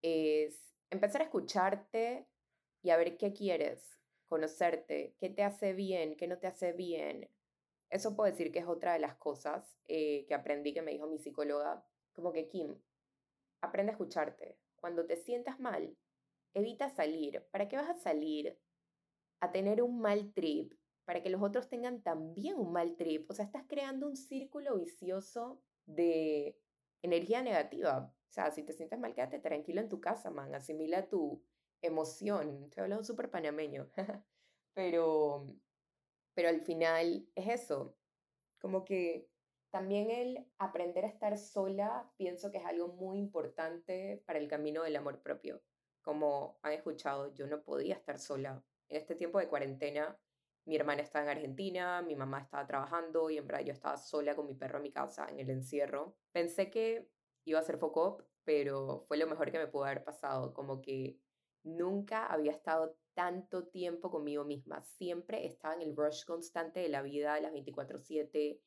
es 0.00 0.74
empezar 0.88 1.20
a 1.20 1.24
escucharte 1.24 2.26
y 2.82 2.90
a 2.90 2.96
ver 2.96 3.18
qué 3.18 3.34
quieres, 3.34 4.00
conocerte, 4.26 5.14
qué 5.20 5.28
te 5.28 5.42
hace 5.42 5.74
bien, 5.74 6.16
qué 6.16 6.26
no 6.26 6.38
te 6.38 6.46
hace 6.46 6.72
bien. 6.72 7.28
Eso 7.90 8.14
puedo 8.14 8.30
decir 8.30 8.52
que 8.52 8.60
es 8.60 8.66
otra 8.66 8.92
de 8.92 9.00
las 9.00 9.16
cosas 9.16 9.76
eh, 9.88 10.24
que 10.26 10.34
aprendí 10.34 10.72
que 10.72 10.82
me 10.82 10.92
dijo 10.92 11.08
mi 11.08 11.18
psicóloga, 11.18 11.84
como 12.12 12.32
que 12.32 12.48
Kim, 12.48 12.80
aprende 13.60 13.90
a 13.90 13.94
escucharte. 13.94 14.58
Cuando 14.76 15.06
te 15.06 15.16
sientas 15.16 15.58
mal, 15.60 15.96
evita 16.54 16.88
salir. 16.88 17.46
¿Para 17.50 17.68
qué 17.68 17.76
vas 17.76 17.90
a 17.90 17.94
salir 17.96 18.58
a 19.40 19.50
tener 19.52 19.82
un 19.82 20.00
mal 20.00 20.32
trip? 20.32 20.74
Para 21.04 21.22
que 21.22 21.30
los 21.30 21.42
otros 21.42 21.68
tengan 21.68 22.02
también 22.02 22.56
un 22.56 22.72
mal 22.72 22.96
trip. 22.96 23.28
O 23.30 23.34
sea, 23.34 23.44
estás 23.44 23.64
creando 23.66 24.06
un 24.06 24.16
círculo 24.16 24.78
vicioso 24.78 25.60
de 25.86 26.56
energía 27.02 27.42
negativa. 27.42 28.14
O 28.28 28.32
sea, 28.32 28.50
si 28.52 28.62
te 28.62 28.72
sientes 28.72 28.98
mal, 28.98 29.14
quédate 29.14 29.40
tranquilo 29.40 29.80
en 29.80 29.88
tu 29.88 30.00
casa, 30.00 30.30
man. 30.30 30.54
Asimila 30.54 31.08
tu 31.08 31.42
emoción. 31.82 32.64
Estoy 32.64 32.82
hablando 32.82 33.04
súper 33.04 33.30
panameño. 33.30 33.90
pero, 34.74 35.56
pero 36.34 36.48
al 36.48 36.60
final 36.60 37.28
es 37.34 37.62
eso. 37.62 37.96
Como 38.58 38.84
que 38.84 39.28
también 39.70 40.10
el 40.10 40.46
aprender 40.58 41.04
a 41.04 41.08
estar 41.08 41.38
sola, 41.38 42.10
pienso 42.16 42.50
que 42.50 42.58
es 42.58 42.66
algo 42.66 42.88
muy 42.88 43.18
importante 43.18 44.22
para 44.26 44.38
el 44.38 44.48
camino 44.48 44.82
del 44.82 44.96
amor 44.96 45.22
propio. 45.22 45.62
Como 46.02 46.58
han 46.62 46.72
escuchado, 46.72 47.32
yo 47.34 47.46
no 47.46 47.62
podía 47.62 47.94
estar 47.94 48.18
sola. 48.18 48.64
En 48.88 48.96
este 48.96 49.14
tiempo 49.14 49.38
de 49.38 49.48
cuarentena, 49.48 50.18
mi 50.64 50.76
hermana 50.76 51.02
estaba 51.02 51.24
en 51.24 51.36
Argentina, 51.36 52.02
mi 52.02 52.16
mamá 52.16 52.40
estaba 52.40 52.66
trabajando 52.66 53.30
y 53.30 53.38
en 53.38 53.46
verdad 53.46 53.64
yo 53.64 53.72
estaba 53.72 53.96
sola 53.96 54.34
con 54.34 54.46
mi 54.46 54.54
perro 54.54 54.78
en 54.78 54.82
mi 54.82 54.92
casa 54.92 55.26
en 55.28 55.38
el 55.38 55.50
encierro. 55.50 56.16
Pensé 56.32 56.70
que 56.70 57.08
iba 57.44 57.58
a 57.60 57.62
ser 57.62 57.78
foco, 57.78 58.24
pero 58.44 59.04
fue 59.06 59.16
lo 59.16 59.26
mejor 59.26 59.50
que 59.50 59.58
me 59.58 59.68
pudo 59.68 59.84
haber 59.84 60.04
pasado. 60.04 60.52
Como 60.52 60.82
que 60.82 61.18
nunca 61.62 62.26
había 62.26 62.52
estado 62.52 62.96
tanto 63.20 63.66
tiempo 63.66 64.10
conmigo 64.10 64.44
misma. 64.44 64.82
Siempre 64.82 65.44
estaba 65.44 65.74
en 65.74 65.82
el 65.82 65.94
rush 65.94 66.24
constante 66.24 66.80
de 66.80 66.88
la 66.88 67.02
vida, 67.02 67.38
las 67.38 67.52
24/7, 67.52 68.62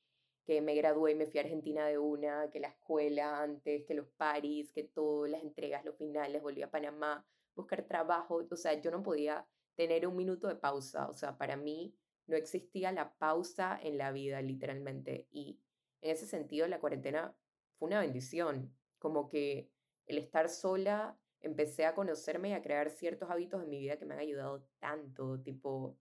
que 0.45 0.62
me 0.62 0.75
gradué 0.75 1.13
y 1.13 1.15
me 1.15 1.25
fui 1.25 1.39
a 1.39 1.43
Argentina 1.43 1.88
de 1.88 1.98
una, 1.98 2.51
que 2.51 2.60
la 2.60 2.67
escuela 2.67 3.41
antes, 3.41 3.83
que 3.88 3.95
los 3.95 4.07
paris, 4.10 4.72
que 4.72 4.83
todo, 4.83 5.25
las 5.25 5.41
entregas, 5.41 5.83
los 5.83 5.98
finales, 5.98 6.43
volví 6.43 6.62
a 6.62 6.69
Panamá, 6.69 7.25
buscar 7.55 7.88
trabajo. 7.88 8.45
O 8.51 8.55
sea, 8.55 8.79
yo 8.79 8.91
no 8.91 9.01
podía 9.01 9.43
tener 9.74 10.05
un 10.05 10.15
minuto 10.15 10.48
de 10.48 10.55
pausa. 10.55 11.10
O 11.10 11.13
sea, 11.13 11.36
para 11.36 11.57
mí 11.57 11.95
no 12.27 12.36
existía 12.36 12.91
la 12.91 13.12
pausa 13.17 13.79
en 13.81 13.98
la 13.98 14.12
vida, 14.12 14.39
literalmente. 14.43 15.27
Y 15.31 15.60
en 16.01 16.12
ese 16.12 16.27
sentido, 16.27 16.67
la 16.67 16.79
cuarentena 16.79 17.36
fue 17.79 17.88
una 17.88 18.01
bendición. 18.01 18.72
Como 19.00 19.29
que 19.29 19.72
el 20.05 20.19
estar 20.19 20.48
sola, 20.48 21.17
empecé 21.44 21.86
a 21.86 21.94
conocerme 21.94 22.50
y 22.50 22.54
a 22.54 22.62
crear 22.62 22.90
ciertos 22.90 23.30
hábitos 23.30 23.62
en 23.62 23.70
mi 23.70 23.80
vida 23.80 23.98
que 23.98 24.06
me 24.06 24.16
han 24.16 24.22
ayudado 24.22 24.66
tanto, 24.80 25.40
tipo 25.42 25.98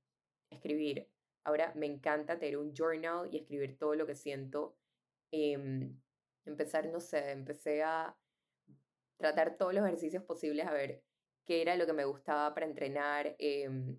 escribir. 0.51 1.09
Ahora 1.45 1.73
me 1.77 1.87
encanta 1.87 2.39
tener 2.39 2.57
un 2.57 2.73
journal 2.73 3.29
y 3.31 3.39
escribir 3.39 3.77
todo 3.79 3.95
lo 3.95 4.07
que 4.07 4.15
siento. 4.15 4.77
Em, 5.33 6.01
empezar, 6.45 6.89
no 6.89 7.01
sé, 7.01 7.33
empecé 7.33 7.83
a 7.83 8.17
tratar 9.19 9.57
todos 9.57 9.75
los 9.75 9.85
ejercicios 9.85 10.25
posibles 10.25 10.67
a 10.67 10.73
ver 10.73 11.03
qué 11.45 11.63
era 11.63 11.77
lo 11.77 11.87
que 11.87 11.93
me 11.93 12.05
gustaba 12.05 12.55
para 12.55 12.67
entrenar, 12.67 13.35
em, 13.39 13.99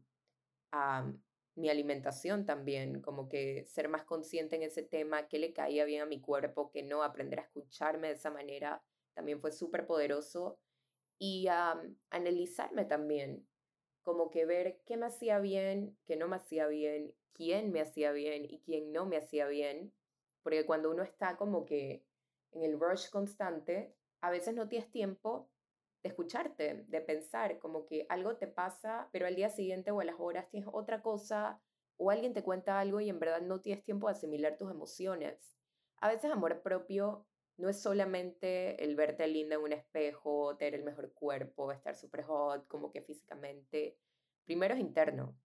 a 0.71 1.11
mi 1.55 1.69
alimentación 1.69 2.45
también, 2.45 3.01
como 3.01 3.29
que 3.29 3.65
ser 3.67 3.89
más 3.89 4.03
consciente 4.05 4.55
en 4.55 4.63
ese 4.63 4.83
tema, 4.83 5.27
qué 5.27 5.37
le 5.39 5.53
caía 5.53 5.85
bien 5.85 6.01
a 6.01 6.05
mi 6.05 6.19
cuerpo, 6.19 6.71
que 6.71 6.83
no, 6.83 7.03
aprender 7.03 7.39
a 7.39 7.43
escucharme 7.43 8.07
de 8.07 8.13
esa 8.13 8.31
manera, 8.31 8.83
también 9.13 9.39
fue 9.39 9.51
súper 9.51 9.85
poderoso. 9.85 10.59
Y 11.25 11.47
analizarme 12.09 12.83
también, 12.83 13.47
como 14.01 14.29
que 14.29 14.45
ver 14.45 14.81
qué 14.85 14.97
me 14.97 15.05
hacía 15.05 15.39
bien, 15.39 15.97
qué 16.05 16.17
no 16.17 16.27
me 16.27 16.35
hacía 16.35 16.67
bien, 16.67 17.15
quién 17.31 17.71
me 17.71 17.79
hacía 17.79 18.11
bien 18.11 18.43
y 18.43 18.59
quién 18.59 18.91
no 18.91 19.05
me 19.05 19.15
hacía 19.15 19.47
bien, 19.47 19.93
porque 20.41 20.65
cuando 20.65 20.91
uno 20.91 21.01
está 21.01 21.37
como 21.37 21.63
que 21.63 22.03
en 22.51 22.63
el 22.63 22.77
rush 22.77 23.09
constante, 23.09 23.95
a 24.19 24.31
veces 24.31 24.53
no 24.53 24.67
tienes 24.67 24.91
tiempo 24.91 25.49
de 26.03 26.09
escucharte, 26.09 26.83
de 26.89 26.99
pensar, 26.99 27.57
como 27.57 27.85
que 27.85 28.05
algo 28.09 28.35
te 28.35 28.47
pasa, 28.47 29.07
pero 29.13 29.25
al 29.25 29.37
día 29.37 29.49
siguiente 29.49 29.91
o 29.91 30.01
a 30.01 30.03
las 30.03 30.19
horas 30.19 30.49
tienes 30.49 30.67
otra 30.73 31.01
cosa, 31.01 31.61
o 31.95 32.11
alguien 32.11 32.33
te 32.33 32.43
cuenta 32.43 32.81
algo 32.81 32.99
y 32.99 33.07
en 33.07 33.21
verdad 33.21 33.41
no 33.41 33.61
tienes 33.61 33.85
tiempo 33.85 34.07
de 34.07 34.11
asimilar 34.11 34.57
tus 34.57 34.69
emociones. 34.69 35.55
A 36.01 36.09
veces 36.09 36.33
amor 36.33 36.61
propio 36.61 37.25
no 37.57 37.69
es 37.69 37.81
solamente 37.81 38.83
el 38.83 38.95
verte 38.95 39.27
linda 39.27 39.55
en 39.55 39.61
un 39.61 39.73
espejo, 39.73 40.55
tener 40.57 40.75
el 40.75 40.83
mejor 40.83 41.13
cuerpo, 41.13 41.71
estar 41.71 41.95
súper 41.95 42.23
hot, 42.23 42.67
como 42.67 42.91
que 42.91 43.01
físicamente. 43.01 43.97
Primero 44.45 44.73
es 44.73 44.79
interno 44.79 45.35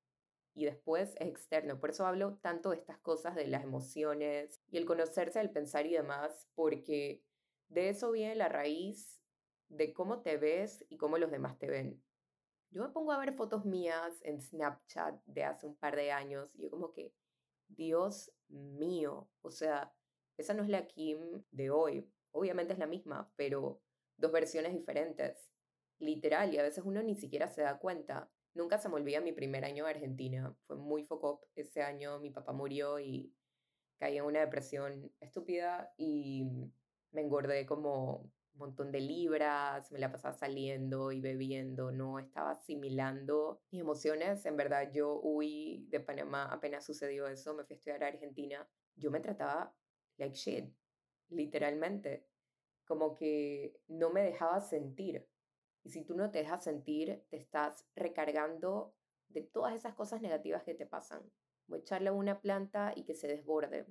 y 0.55 0.65
después 0.65 1.15
es 1.17 1.29
externo. 1.29 1.79
Por 1.79 1.91
eso 1.91 2.07
hablo 2.07 2.37
tanto 2.39 2.71
de 2.71 2.77
estas 2.77 2.99
cosas, 2.99 3.35
de 3.35 3.47
las 3.47 3.63
emociones 3.63 4.61
y 4.71 4.79
el 4.79 4.87
conocerse, 4.87 5.41
el 5.41 5.51
pensar 5.51 5.87
y 5.87 5.93
demás, 5.93 6.49
porque 6.55 7.23
de 7.69 7.91
eso 7.91 8.11
viene 8.11 8.35
la 8.35 8.49
raíz 8.49 9.21
de 9.69 9.93
cómo 9.93 10.23
te 10.23 10.39
ves 10.39 10.85
y 10.89 10.97
cómo 10.97 11.19
los 11.19 11.31
demás 11.31 11.59
te 11.59 11.69
ven. 11.69 12.03
Yo 12.71 12.83
me 12.83 12.91
pongo 12.91 13.13
a 13.13 13.19
ver 13.19 13.35
fotos 13.35 13.65
mías 13.65 14.21
en 14.23 14.41
Snapchat 14.41 15.23
de 15.27 15.45
hace 15.45 15.67
un 15.67 15.77
par 15.77 15.97
de 15.97 16.11
años 16.11 16.55
y 16.55 16.63
yo 16.63 16.71
como 16.71 16.93
que, 16.93 17.15
Dios 17.69 18.33
mío, 18.49 19.29
o 19.43 19.51
sea, 19.51 19.93
esa 20.39 20.55
no 20.55 20.63
es 20.63 20.69
la 20.69 20.87
Kim 20.87 21.45
de 21.51 21.71
hoy. 21.71 22.09
Obviamente 22.31 22.73
es 22.73 22.79
la 22.79 22.87
misma, 22.87 23.31
pero 23.37 23.83
dos 24.17 24.33
versiones 24.33 24.73
diferentes. 24.73 25.51
Literal, 25.99 26.55
y 26.55 26.59
a 26.59 26.63
veces 26.63 26.85
uno 26.87 27.03
ni 27.03 27.17
siquiera 27.17 27.49
se 27.49 27.63
da 27.63 27.79
cuenta. 27.79 28.31
Nunca 28.55 28.79
se 28.79 28.89
me 28.89 28.95
olvida 28.95 29.21
mi 29.21 29.33
primer 29.33 29.65
año 29.65 29.85
en 29.85 29.97
Argentina. 29.97 30.57
Fue 30.67 30.77
muy 30.77 31.05
foco. 31.05 31.49
Ese 31.57 31.83
año 31.83 32.21
mi 32.21 32.31
papá 32.31 32.53
murió 32.53 33.01
y 33.01 33.35
caí 33.99 34.17
en 34.17 34.25
una 34.25 34.41
depresión 34.41 35.13
estúpida 35.21 35.93
y 35.97 36.47
me 37.11 37.23
engordé 37.23 37.67
como 37.67 38.31
un 38.53 38.59
montón 38.59 38.93
de 38.93 39.01
libras, 39.01 39.91
me 39.91 39.99
la 39.99 40.11
pasaba 40.11 40.35
saliendo 40.35 41.13
y 41.13 41.21
bebiendo, 41.21 41.91
no 41.93 42.19
estaba 42.19 42.53
asimilando 42.53 43.61
mis 43.71 43.81
emociones. 43.81 44.45
En 44.47 44.57
verdad, 44.57 44.91
yo 44.93 45.21
huí 45.21 45.87
de 45.91 46.01
Panamá 46.01 46.45
apenas 46.45 46.85
sucedió 46.85 47.27
eso, 47.27 47.55
me 47.55 47.65
fui 47.65 47.75
a 47.75 47.77
estudiar 47.77 48.05
a 48.05 48.09
Argentina. 48.09 48.69
Yo 48.97 49.11
me 49.11 49.21
trataba 49.21 49.75
like 50.19 50.37
shit, 50.37 50.73
literalmente. 51.31 52.27
Como 52.85 53.15
que 53.15 53.81
no 53.89 54.11
me 54.11 54.23
dejaba 54.23 54.61
sentir. 54.61 55.27
Y 55.85 55.91
si 55.91 56.05
tú 56.05 56.15
no 56.15 56.31
te 56.31 56.39
dejas 56.39 56.65
sentir, 56.65 57.25
te 57.29 57.37
estás 57.37 57.87
recargando 57.95 58.95
de 59.29 59.43
todas 59.43 59.75
esas 59.75 59.95
cosas 59.95 60.21
negativas 60.21 60.65
que 60.65 60.75
te 60.75 60.87
pasan. 60.87 61.23
Echarle 61.73 62.09
a 62.09 62.13
una 62.13 62.41
planta 62.41 62.93
y 62.97 63.05
que 63.05 63.15
se 63.15 63.29
desborde. 63.29 63.87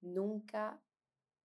Nunca 0.00 0.82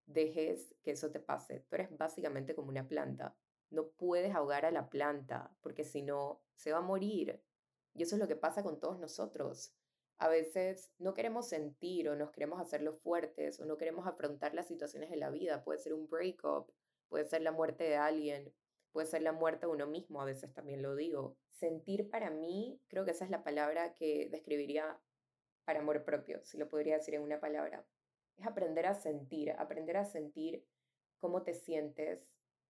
dejes 0.08 0.75
que 0.84 0.92
eso 0.92 1.12
te 1.12 1.20
pase. 1.20 1.62
Tú 1.62 1.75
eres 1.75 1.96
básicamente 1.96 2.56
como 2.56 2.70
una 2.70 2.88
planta. 2.88 3.36
No 3.70 3.89
puedes 3.89 4.34
ahogar 4.34 4.65
a 4.65 4.72
la 4.72 4.89
planta 4.89 5.56
porque 5.62 5.84
si 5.84 6.01
no, 6.01 6.42
se 6.56 6.72
va 6.72 6.80
a 6.80 6.82
morir. 6.82 7.44
Y 7.94 8.04
eso 8.04 8.15
es 8.15 8.22
lo 8.22 8.27
que 8.27 8.36
pasa 8.36 8.63
con 8.63 8.80
todos 8.80 9.00
nosotros. 9.00 9.75
A 10.18 10.30
veces 10.30 10.92
no 10.98 11.14
queremos 11.14 11.50
sentir 11.50 12.08
o 12.10 12.16
nos 12.16 12.32
queremos 12.32 12.62
hacerlo 12.62 12.94
fuertes 12.94 13.60
o 13.60 13.66
no 13.66 13.78
queremos 13.78 14.08
afrontar 14.08 14.54
las 14.54 14.68
situaciones 14.68 15.10
de 15.10 15.18
la 15.18 15.30
vida. 15.30 15.64
Puede 15.64 15.80
ser 15.80 15.94
un 15.94 16.08
breakup, 16.08 16.72
puede 17.10 17.26
ser 17.26 17.42
la 17.42 17.52
muerte 17.52 17.84
de 17.84 17.98
alguien, 17.98 18.54
puede 18.92 19.08
ser 19.08 19.24
la 19.24 19.34
muerte 19.34 19.66
de 19.66 19.74
uno 19.74 19.88
mismo, 19.88 20.22
a 20.22 20.26
veces 20.26 20.54
también 20.54 20.82
lo 20.82 20.96
digo. 20.96 21.38
Sentir 21.50 22.10
para 22.10 22.30
mí, 22.30 22.80
creo 22.88 23.04
que 23.04 23.12
esa 23.12 23.26
es 23.26 23.32
la 23.32 23.44
palabra 23.44 23.94
que 23.94 24.30
describiría 24.32 24.98
para 25.66 25.80
amor 25.80 26.06
propio, 26.06 26.40
si 26.44 26.58
lo 26.58 26.70
podría 26.70 26.98
decir 26.98 27.16
en 27.16 27.22
una 27.22 27.42
palabra. 27.42 27.86
Es 28.38 28.48
aprender 28.48 28.86
a 28.86 28.94
sentir, 28.94 29.52
aprender 29.52 29.98
a 29.98 30.06
sentir 30.06 30.66
cómo 31.20 31.44
te 31.44 31.54
sientes 31.54 32.26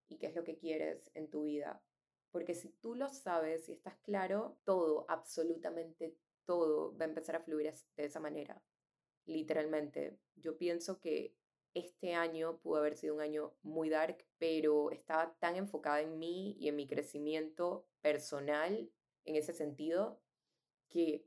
y 0.07 0.17
qué 0.17 0.27
es 0.27 0.35
lo 0.35 0.43
que 0.43 0.57
quieres 0.57 1.11
en 1.13 1.29
tu 1.29 1.43
vida. 1.43 1.83
Porque 2.31 2.55
si 2.55 2.69
tú 2.69 2.95
lo 2.95 3.09
sabes 3.09 3.69
y 3.69 3.73
estás 3.73 3.95
claro, 3.97 4.57
todo, 4.63 5.05
absolutamente 5.09 6.15
todo 6.45 6.95
va 6.97 7.05
a 7.05 7.09
empezar 7.09 7.35
a 7.35 7.41
fluir 7.41 7.73
de 7.97 8.05
esa 8.05 8.19
manera. 8.19 8.61
Literalmente, 9.25 10.17
yo 10.35 10.57
pienso 10.57 10.99
que 10.99 11.35
este 11.73 12.13
año 12.13 12.59
pudo 12.59 12.77
haber 12.77 12.95
sido 12.95 13.15
un 13.15 13.21
año 13.21 13.53
muy 13.61 13.89
dark, 13.89 14.25
pero 14.37 14.91
estaba 14.91 15.35
tan 15.39 15.55
enfocada 15.57 16.01
en 16.01 16.17
mí 16.17 16.55
y 16.59 16.69
en 16.69 16.75
mi 16.75 16.87
crecimiento 16.87 17.85
personal 18.01 18.89
en 19.25 19.35
ese 19.35 19.53
sentido 19.53 20.21
que, 20.89 21.25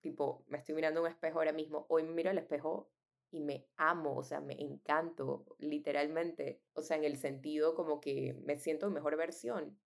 tipo, 0.00 0.44
me 0.48 0.58
estoy 0.58 0.74
mirando 0.74 1.00
un 1.00 1.08
espejo 1.08 1.38
ahora 1.38 1.52
mismo. 1.52 1.86
Hoy 1.88 2.02
me 2.02 2.12
miro 2.12 2.30
al 2.30 2.38
espejo 2.38 2.90
y 3.30 3.40
me 3.40 3.66
amo, 3.76 4.16
o 4.16 4.22
sea, 4.22 4.40
me 4.40 4.60
encanto, 4.60 5.56
literalmente. 5.58 6.60
O 6.74 6.82
sea, 6.82 6.96
en 6.96 7.04
el 7.04 7.16
sentido 7.16 7.74
como 7.74 8.00
que 8.00 8.34
me 8.44 8.58
siento 8.58 8.90
mejor 8.90 9.16
versión. 9.16 9.78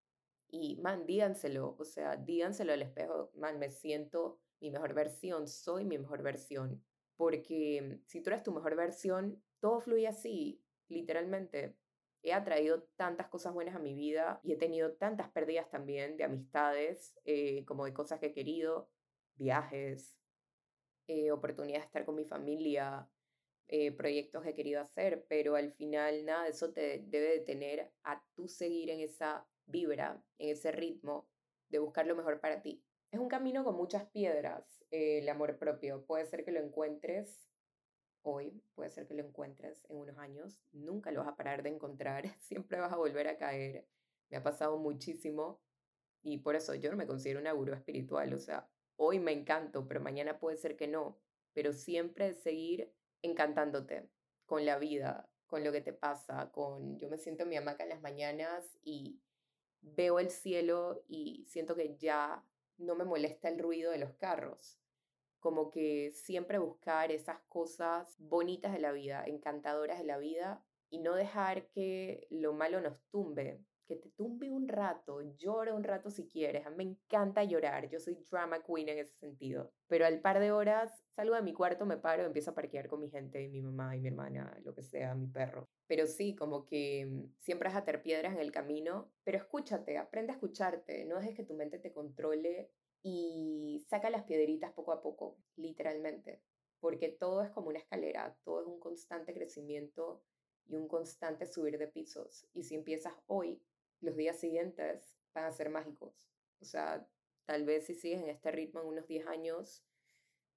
Y, 0.49 0.77
man, 0.77 1.07
díganselo, 1.07 1.77
o 1.79 1.85
sea, 1.85 2.17
díganselo 2.17 2.73
al 2.73 2.83
espejo, 2.83 3.31
man, 3.37 3.59
me 3.61 3.71
siento 3.71 4.41
mi 4.61 4.71
mejor 4.71 4.95
versión, 4.95 5.49
soy 5.49 5.85
mi 5.85 5.99
mejor 5.99 6.23
versión. 6.23 6.83
Porque 7.17 8.01
si 8.07 8.23
tú 8.23 8.31
eres 8.31 8.43
tu 8.43 8.53
mejor 8.53 8.77
versión, 8.77 9.43
todo 9.61 9.81
fluye 9.81 10.09
así, 10.09 10.63
literalmente. 10.89 11.77
He 12.23 12.33
atraído 12.33 12.83
tantas 12.97 13.29
cosas 13.29 13.55
buenas 13.55 13.75
a 13.75 13.79
mi 13.79 13.95
vida 13.95 14.41
y 14.43 14.53
he 14.53 14.57
tenido 14.57 14.93
tantas 14.93 15.31
pérdidas 15.31 15.71
también 15.71 16.17
de 16.17 16.25
amistades, 16.25 17.19
eh, 17.25 17.65
como 17.65 17.87
de 17.87 17.95
cosas 17.95 18.21
que 18.21 18.27
he 18.27 18.33
querido, 18.33 18.91
viajes, 19.37 20.15
eh, 21.07 21.33
oportunidades 21.33 21.85
de 21.85 21.87
estar 21.87 22.05
con 22.05 22.17
mi 22.17 22.25
familia, 22.25 23.09
eh, 23.69 23.93
proyectos 23.93 24.43
que 24.43 24.51
he 24.51 24.55
querido 24.55 24.81
hacer, 24.81 25.25
pero 25.29 25.57
al 25.57 25.73
final 25.73 26.25
nada 26.25 26.45
de 26.45 26.51
eso 26.51 26.73
te 26.73 27.05
debe 27.07 27.39
detener 27.39 27.91
a 28.03 28.23
tú 28.35 28.49
seguir 28.49 28.91
en 28.91 29.01
esa 29.01 29.47
vibra, 29.67 30.23
en 30.39 30.51
ese 30.51 30.73
ritmo 30.73 31.29
de 31.69 31.79
buscar 31.79 32.07
lo 32.07 32.17
mejor 32.17 32.41
para 32.41 32.61
ti. 32.63 32.83
Es 33.11 33.19
un 33.19 33.29
camino 33.29 33.65
con 33.65 33.77
muchas 33.77 34.07
piedras, 34.11 34.85
eh, 34.91 35.19
el 35.19 35.29
amor 35.29 35.59
propio. 35.59 36.05
Puede 36.07 36.27
ser 36.27 36.45
que 36.45 36.53
lo 36.53 36.61
encuentres 36.61 37.49
hoy, 38.23 38.63
puede 38.75 38.91
ser 38.91 39.07
que 39.07 39.15
lo 39.15 39.25
encuentres 39.25 39.85
en 39.89 39.97
unos 39.97 40.19
años. 40.19 40.61
Nunca 40.73 41.11
lo 41.11 41.21
vas 41.21 41.29
a 41.29 41.37
parar 41.37 41.63
de 41.63 41.71
encontrar, 41.71 42.25
siempre 42.39 42.79
vas 42.79 42.93
a 42.93 42.97
volver 42.97 43.27
a 43.29 43.37
caer. 43.37 43.87
Me 44.29 44.37
ha 44.37 44.43
pasado 44.43 44.79
muchísimo 44.79 45.61
y 46.23 46.39
por 46.39 46.55
eso 46.55 46.75
yo 46.75 46.91
no 46.91 46.97
me 46.97 47.07
considero 47.07 47.41
una 47.41 47.53
gurú 47.53 47.73
espiritual. 47.75 48.33
O 48.35 48.39
sea, 48.39 48.69
hoy 48.97 49.19
me 49.19 49.33
encanto, 49.33 49.89
pero 49.89 50.01
mañana 50.01 50.39
puede 50.39 50.57
ser 50.57 50.77
que 50.77 50.87
no. 50.87 51.19
Pero 51.53 51.73
siempre 51.73 52.33
seguir 52.35 52.93
encantándote. 53.23 54.09
con 54.47 54.67
la 54.67 54.79
vida, 54.79 55.31
con 55.47 55.63
lo 55.65 55.73
que 55.73 55.81
te 55.81 55.93
pasa, 55.93 56.51
con 56.53 56.99
yo 56.99 57.09
me 57.09 57.19
siento 57.19 57.45
en 57.45 57.51
mi 57.51 57.57
hamaca 57.57 57.85
en 57.85 57.91
las 57.91 58.03
mañanas 58.03 58.79
y 58.83 59.21
veo 59.81 60.19
el 60.19 60.31
cielo 60.31 61.05
y 61.09 61.45
siento 61.49 61.77
que 61.77 61.97
ya 61.97 62.45
no 62.81 62.95
me 62.95 63.05
molesta 63.05 63.49
el 63.49 63.59
ruido 63.59 63.93
de 63.93 63.99
los 63.99 64.15
carros. 64.15 64.81
Como 65.39 65.71
que 65.71 66.11
siempre 66.13 66.59
buscar 66.59 67.13
esas 67.13 67.41
cosas 67.49 68.17
bonitas 68.19 68.73
de 68.73 68.81
la 68.81 68.93
vida, 68.93 69.25
encantadoras 69.27 69.99
de 69.99 70.05
la 70.05 70.19
vida 70.19 70.65
y 70.91 70.99
no 70.99 71.15
dejar 71.15 71.69
que 71.69 72.27
lo 72.31 72.53
malo 72.53 72.81
nos 72.81 73.01
tumbe, 73.11 73.65
que 73.91 73.97
te 73.97 74.11
tumbe 74.11 74.49
un 74.49 74.69
rato, 74.69 75.21
llora 75.37 75.75
un 75.75 75.83
rato 75.83 76.13
si 76.13 76.29
quieres. 76.29 76.65
A 76.65 76.71
mí 76.71 76.77
me 76.77 76.85
encanta 76.85 77.43
llorar, 77.43 77.89
yo 77.89 77.99
soy 77.99 78.15
drama 78.31 78.63
queen 78.63 78.89
en 78.89 78.99
ese 78.99 79.17
sentido. 79.17 79.73
Pero 79.89 80.07
al 80.07 80.21
par 80.21 80.39
de 80.39 80.53
horas 80.53 81.05
salgo 81.17 81.35
de 81.35 81.43
mi 81.43 81.53
cuarto, 81.53 81.87
me 81.87 81.97
paro, 81.97 82.25
empiezo 82.25 82.53
a 82.53 82.55
parquear 82.55 82.87
con 82.87 83.01
mi 83.01 83.11
gente, 83.11 83.49
mi 83.49 83.61
mamá 83.61 83.97
y 83.97 84.01
mi 84.01 84.07
hermana, 84.07 84.57
lo 84.63 84.77
que 84.77 84.83
sea, 84.85 85.17
mi 85.17 85.27
perro. 85.27 85.69
Pero 85.89 86.07
sí, 86.07 86.37
como 86.37 86.67
que 86.67 87.05
mm, 87.05 87.33
siempre 87.41 87.69
vas 87.69 87.77
a 87.77 87.85
piedras 88.01 88.33
en 88.33 88.39
el 88.39 88.53
camino, 88.53 89.11
pero 89.25 89.39
escúchate, 89.39 89.99
aprende 89.99 90.31
a 90.31 90.37
escucharte, 90.37 91.05
no 91.07 91.19
dejes 91.19 91.35
que 91.35 91.45
tu 91.45 91.55
mente 91.55 91.81
te 91.81 91.93
controle 91.93 92.71
y 93.03 93.85
saca 93.89 94.09
las 94.09 94.23
piedritas 94.23 94.73
poco 94.73 94.93
a 94.93 95.03
poco, 95.03 95.37
literalmente. 95.57 96.45
Porque 96.79 97.09
todo 97.09 97.43
es 97.43 97.51
como 97.51 97.71
una 97.71 97.81
escalera, 97.81 98.39
todo 98.45 98.61
es 98.61 98.69
un 98.69 98.79
constante 98.79 99.35
crecimiento 99.35 100.23
y 100.71 100.77
un 100.77 100.87
constante 100.87 101.45
subir 101.47 101.77
de 101.77 101.89
pisos. 101.89 102.47
Y 102.55 102.63
si 102.63 102.77
empiezas 102.77 103.15
hoy, 103.27 103.61
los 104.01 104.17
días 104.17 104.39
siguientes 104.39 105.17
van 105.35 105.45
a 105.45 105.53
ser 105.53 105.71
mágicos. 105.71 106.15
O 106.61 106.65
sea, 106.65 107.07
tal 107.47 107.65
vez 107.65 107.87
si 107.87 107.95
sigues 107.95 108.23
en 108.23 108.29
este 108.29 108.51
ritmo 108.51 108.81
en 108.81 108.89
unos 108.89 109.07
10 109.07 109.27
años, 109.27 109.85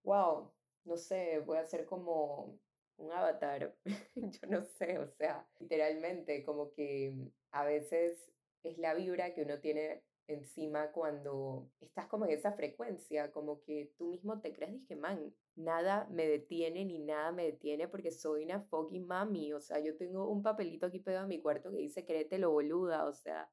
wow, 0.03 0.51
no 0.85 0.97
sé, 0.97 1.39
voy 1.39 1.57
a 1.57 1.65
ser 1.65 1.85
como 1.85 2.59
un 2.97 3.12
avatar. 3.12 3.75
Yo 4.15 4.47
no 4.47 4.63
sé, 4.63 4.97
o 5.00 5.07
sea, 5.07 5.47
literalmente 5.59 6.43
como 6.43 6.71
que 6.73 7.31
a 7.51 7.65
veces 7.65 8.31
es 8.63 8.77
la 8.77 8.93
vibra 8.93 9.33
que 9.33 9.43
uno 9.43 9.59
tiene 9.59 10.03
encima 10.27 10.91
cuando 10.91 11.69
estás 11.81 12.07
como 12.07 12.25
en 12.25 12.31
esa 12.31 12.53
frecuencia, 12.53 13.31
como 13.31 13.62
que 13.62 13.93
tú 13.97 14.07
mismo 14.07 14.39
te 14.39 14.53
crees, 14.53 14.73
dije, 14.73 14.95
man, 14.95 15.33
nada 15.55 16.07
me 16.12 16.27
detiene 16.27 16.86
ni 16.86 17.00
nada 17.00 17.31
me 17.31 17.45
detiene 17.45 17.88
porque 17.88 18.12
soy 18.12 18.43
una 18.45 18.62
fucking 18.62 19.05
mami, 19.05 19.53
o 19.53 19.62
sea, 19.62 19.79
yo 19.79 19.95
tengo 19.98 20.29
un 20.29 20.41
papelito 20.43 20.88
aquí 20.88 21.00
pegado 21.00 21.24
en 21.24 21.29
mi 21.29 21.41
cuarto 21.41 21.72
que 21.72 21.77
dice 21.77 22.05
créetelo 22.05 22.51
boluda, 22.51 23.05
o 23.05 23.13
sea, 23.13 23.50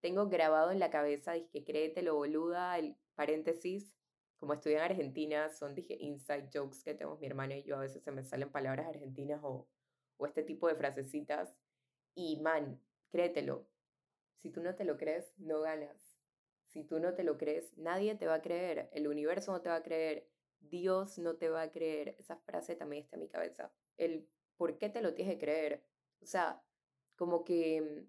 tengo 0.00 0.28
grabado 0.28 0.70
en 0.72 0.78
la 0.78 0.90
cabeza, 0.90 1.32
dije, 1.32 1.64
créetelo 1.64 2.14
boluda, 2.14 2.78
el 2.78 2.96
paréntesis, 3.14 3.94
como 4.38 4.54
estoy 4.54 4.74
en 4.74 4.80
Argentina, 4.80 5.48
son, 5.50 5.74
dije, 5.74 5.96
inside 6.00 6.50
jokes 6.52 6.82
que 6.84 6.94
tenemos 6.94 7.18
mi 7.20 7.26
hermana 7.26 7.56
y 7.56 7.62
yo, 7.64 7.76
a 7.76 7.80
veces 7.80 8.02
se 8.02 8.12
me 8.12 8.24
salen 8.24 8.50
palabras 8.50 8.86
argentinas 8.86 9.40
o, 9.42 9.68
o 10.18 10.26
este 10.26 10.42
tipo 10.42 10.68
de 10.68 10.76
frasecitas, 10.76 11.54
y 12.14 12.40
man, 12.40 12.80
créetelo, 13.10 13.66
si 14.46 14.50
tú 14.50 14.62
no 14.62 14.74
te 14.74 14.84
lo 14.84 14.96
crees, 14.96 15.32
no 15.38 15.60
ganas. 15.60 16.14
Si 16.68 16.84
tú 16.84 17.00
no 17.00 17.14
te 17.14 17.24
lo 17.24 17.36
crees, 17.38 17.76
nadie 17.76 18.14
te 18.14 18.26
va 18.26 18.34
a 18.34 18.42
creer. 18.42 18.90
El 18.92 19.08
universo 19.08 19.50
no 19.52 19.60
te 19.60 19.68
va 19.68 19.76
a 19.76 19.82
creer. 19.82 20.28
Dios 20.60 21.18
no 21.18 21.36
te 21.36 21.48
va 21.48 21.62
a 21.62 21.72
creer. 21.72 22.16
Esa 22.18 22.36
frase 22.36 22.76
también 22.76 23.04
está 23.04 23.16
en 23.16 23.22
mi 23.22 23.28
cabeza. 23.28 23.72
El 23.96 24.28
por 24.56 24.78
qué 24.78 24.88
te 24.88 25.02
lo 25.02 25.14
tienes 25.14 25.34
que 25.34 25.40
creer. 25.40 25.84
O 26.20 26.26
sea, 26.26 26.62
como 27.16 27.44
que 27.44 28.06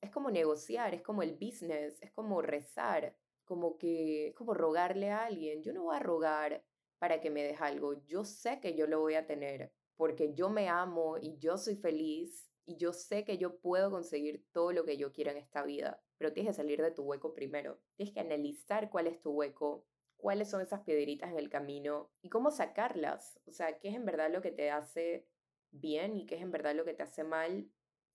es 0.00 0.10
como 0.10 0.30
negociar, 0.30 0.94
es 0.94 1.02
como 1.02 1.22
el 1.22 1.34
business, 1.34 2.00
es 2.02 2.12
como 2.12 2.42
rezar, 2.42 3.16
como 3.44 3.78
que 3.78 4.28
es 4.28 4.34
como 4.34 4.54
rogarle 4.54 5.10
a 5.10 5.24
alguien. 5.26 5.62
Yo 5.62 5.72
no 5.72 5.84
voy 5.84 5.96
a 5.96 6.00
rogar 6.00 6.64
para 6.98 7.20
que 7.20 7.30
me 7.30 7.42
deje 7.42 7.62
algo. 7.62 8.04
Yo 8.04 8.24
sé 8.24 8.60
que 8.60 8.74
yo 8.74 8.86
lo 8.86 9.00
voy 9.00 9.14
a 9.14 9.26
tener 9.26 9.72
porque 9.96 10.34
yo 10.34 10.50
me 10.50 10.68
amo 10.68 11.16
y 11.18 11.38
yo 11.38 11.56
soy 11.56 11.76
feliz 11.76 12.50
y 12.64 12.76
yo 12.76 12.92
sé 12.92 13.24
que 13.24 13.38
yo 13.38 13.58
puedo 13.58 13.90
conseguir 13.90 14.44
todo 14.50 14.72
lo 14.72 14.84
que 14.84 14.96
yo 14.96 15.12
quiera 15.12 15.32
en 15.32 15.38
esta 15.38 15.62
vida, 15.62 16.02
pero 16.18 16.32
tienes 16.32 16.50
que 16.50 16.62
salir 16.62 16.82
de 16.82 16.90
tu 16.90 17.02
hueco 17.02 17.34
primero. 17.34 17.78
Tienes 17.94 18.12
que 18.12 18.20
analizar 18.20 18.90
cuál 18.90 19.06
es 19.06 19.20
tu 19.20 19.30
hueco, 19.30 19.86
cuáles 20.22 20.48
son 20.48 20.60
esas 20.60 20.82
piedritas 20.82 21.32
en 21.32 21.38
el 21.38 21.50
camino 21.50 22.12
y 22.22 22.30
cómo 22.30 22.52
sacarlas. 22.52 23.40
O 23.44 23.50
sea, 23.50 23.80
qué 23.80 23.88
es 23.88 23.96
en 23.96 24.06
verdad 24.06 24.30
lo 24.32 24.40
que 24.40 24.52
te 24.52 24.70
hace 24.70 25.26
bien 25.72 26.16
y 26.16 26.26
qué 26.26 26.36
es 26.36 26.42
en 26.42 26.52
verdad 26.52 26.76
lo 26.76 26.84
que 26.84 26.94
te 26.94 27.02
hace 27.02 27.24
mal 27.24 27.68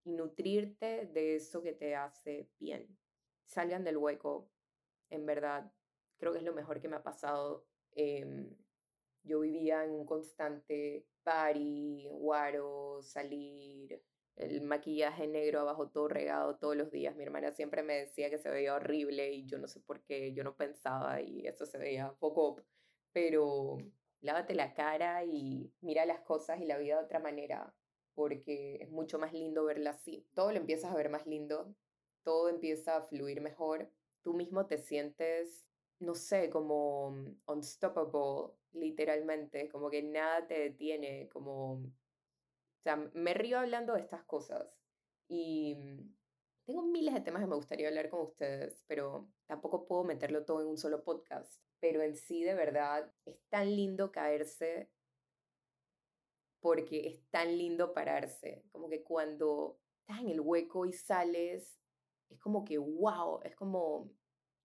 y 0.06 0.14
nutrirte 0.14 1.08
de 1.08 1.36
eso 1.36 1.62
que 1.62 1.74
te 1.74 1.96
hace 1.96 2.50
bien. 2.60 2.98
Salgan 3.46 3.84
del 3.84 3.98
hueco, 3.98 4.50
en 5.10 5.26
verdad. 5.26 5.70
Creo 6.18 6.32
que 6.32 6.38
es 6.40 6.46
lo 6.46 6.54
mejor 6.54 6.80
que 6.80 6.88
me 6.88 6.96
ha 6.96 7.04
pasado. 7.04 7.68
Em, 7.92 8.56
yo 9.24 9.42
vivía 9.42 9.84
en 9.84 9.92
un 9.92 10.06
constante 10.06 11.06
party, 11.24 12.08
guaro, 12.10 13.02
salir, 13.02 14.02
el 14.38 14.62
maquillaje 14.62 15.28
negro 15.28 15.62
abajo 15.62 15.90
todo 15.90 16.08
regado 16.08 16.58
todos 16.58 16.76
los 16.78 16.92
días. 16.92 17.16
Mi 17.16 17.24
hermana 17.24 17.52
siempre 17.52 17.84
me 17.84 17.96
decía 17.96 18.30
que 18.30 18.38
se 18.38 18.50
veía 18.50 18.76
horrible 18.76 19.32
y 19.34 19.46
yo 19.46 19.58
no 19.58 19.68
sé 19.68 19.80
por 19.82 20.02
qué, 20.04 20.34
yo 20.34 20.44
no 20.44 20.56
pensaba 20.56 21.22
y 21.22 21.46
eso 21.48 21.66
se 21.66 21.78
veía 21.78 22.14
poco, 22.20 22.62
pero 23.12 23.78
lávate 24.22 24.54
la 24.56 24.74
cara 24.74 25.24
y 25.26 25.72
mira 25.82 26.06
las 26.06 26.22
cosas 26.22 26.62
y 26.62 26.66
la 26.66 26.78
vida 26.78 26.98
de 26.98 27.06
otra 27.06 27.20
manera, 27.20 27.74
porque 28.14 28.76
es 28.82 28.90
mucho 28.90 29.18
más 29.20 29.34
lindo 29.34 29.66
verla 29.66 29.92
así. 29.92 30.28
Todo 30.34 30.52
lo 30.52 30.58
empiezas 30.58 30.92
a 30.92 30.96
ver 30.96 31.10
más 31.10 31.26
lindo, 31.26 31.74
todo 32.24 32.50
empieza 32.50 32.98
a 32.98 33.02
fluir 33.02 33.42
mejor, 33.42 33.92
tú 34.22 34.34
mismo 34.34 34.68
te 34.68 34.78
sientes, 34.78 35.66
no 36.00 36.14
sé, 36.14 36.50
como 36.52 37.16
unstoppable, 37.48 38.54
literalmente, 38.74 39.68
como 39.70 39.90
que 39.90 40.04
nada 40.04 40.46
te 40.46 40.60
detiene, 40.60 41.28
como 41.30 41.82
sea, 42.88 43.10
me 43.14 43.34
río 43.34 43.60
hablando 43.60 43.94
de 43.94 44.02
estas 44.02 44.24
cosas 44.24 44.80
y 45.28 45.76
mm, 45.76 46.16
tengo 46.66 46.84
miles 46.84 47.14
de 47.14 47.22
temas 47.22 47.42
que 47.42 47.48
me 47.48 47.56
gustaría 47.56 47.88
hablar 47.88 48.10
con 48.10 48.22
ustedes, 48.22 48.84
pero 48.88 49.30
tampoco 49.46 49.86
puedo 49.86 50.04
meterlo 50.04 50.46
todo 50.46 50.62
en 50.62 50.68
un 50.68 50.78
solo 50.78 51.04
podcast. 51.04 51.62
Pero 51.80 52.02
en 52.02 52.16
sí, 52.16 52.44
de 52.44 52.56
verdad, 52.56 53.12
es 53.26 53.40
tan 53.50 53.76
lindo 53.76 54.12
caerse 54.12 54.90
porque 56.60 57.08
es 57.08 57.30
tan 57.30 57.58
lindo 57.58 57.94
pararse. 57.94 58.66
Como 58.72 58.90
que 58.90 59.04
cuando 59.04 59.80
estás 60.00 60.20
en 60.22 60.30
el 60.30 60.42
hueco 60.42 60.86
y 60.86 60.94
sales, 60.94 61.80
es 62.30 62.40
como 62.40 62.66
que, 62.66 62.78
wow, 62.78 63.40
es 63.44 63.56
como 63.56 64.12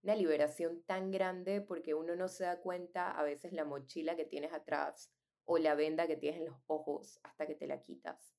una 0.03 0.17
liberación 0.17 0.83
tan 0.83 1.11
grande 1.11 1.61
porque 1.61 1.95
uno 1.95 2.17
no 2.17 2.29
se 2.29 2.45
da 2.45 2.61
cuenta 2.61 3.13
a 3.13 3.23
veces 3.23 3.53
la 3.53 3.65
mochila 3.65 4.17
que 4.17 4.25
tienes 4.25 4.53
atrás 4.53 5.13
o 5.45 5.59
la 5.59 5.75
venda 5.75 6.07
que 6.07 6.17
tienes 6.17 6.41
en 6.41 6.47
los 6.47 6.59
ojos 6.67 7.21
hasta 7.23 7.47
que 7.47 7.55
te 7.55 7.67
la 7.67 7.81
quitas. 7.81 8.35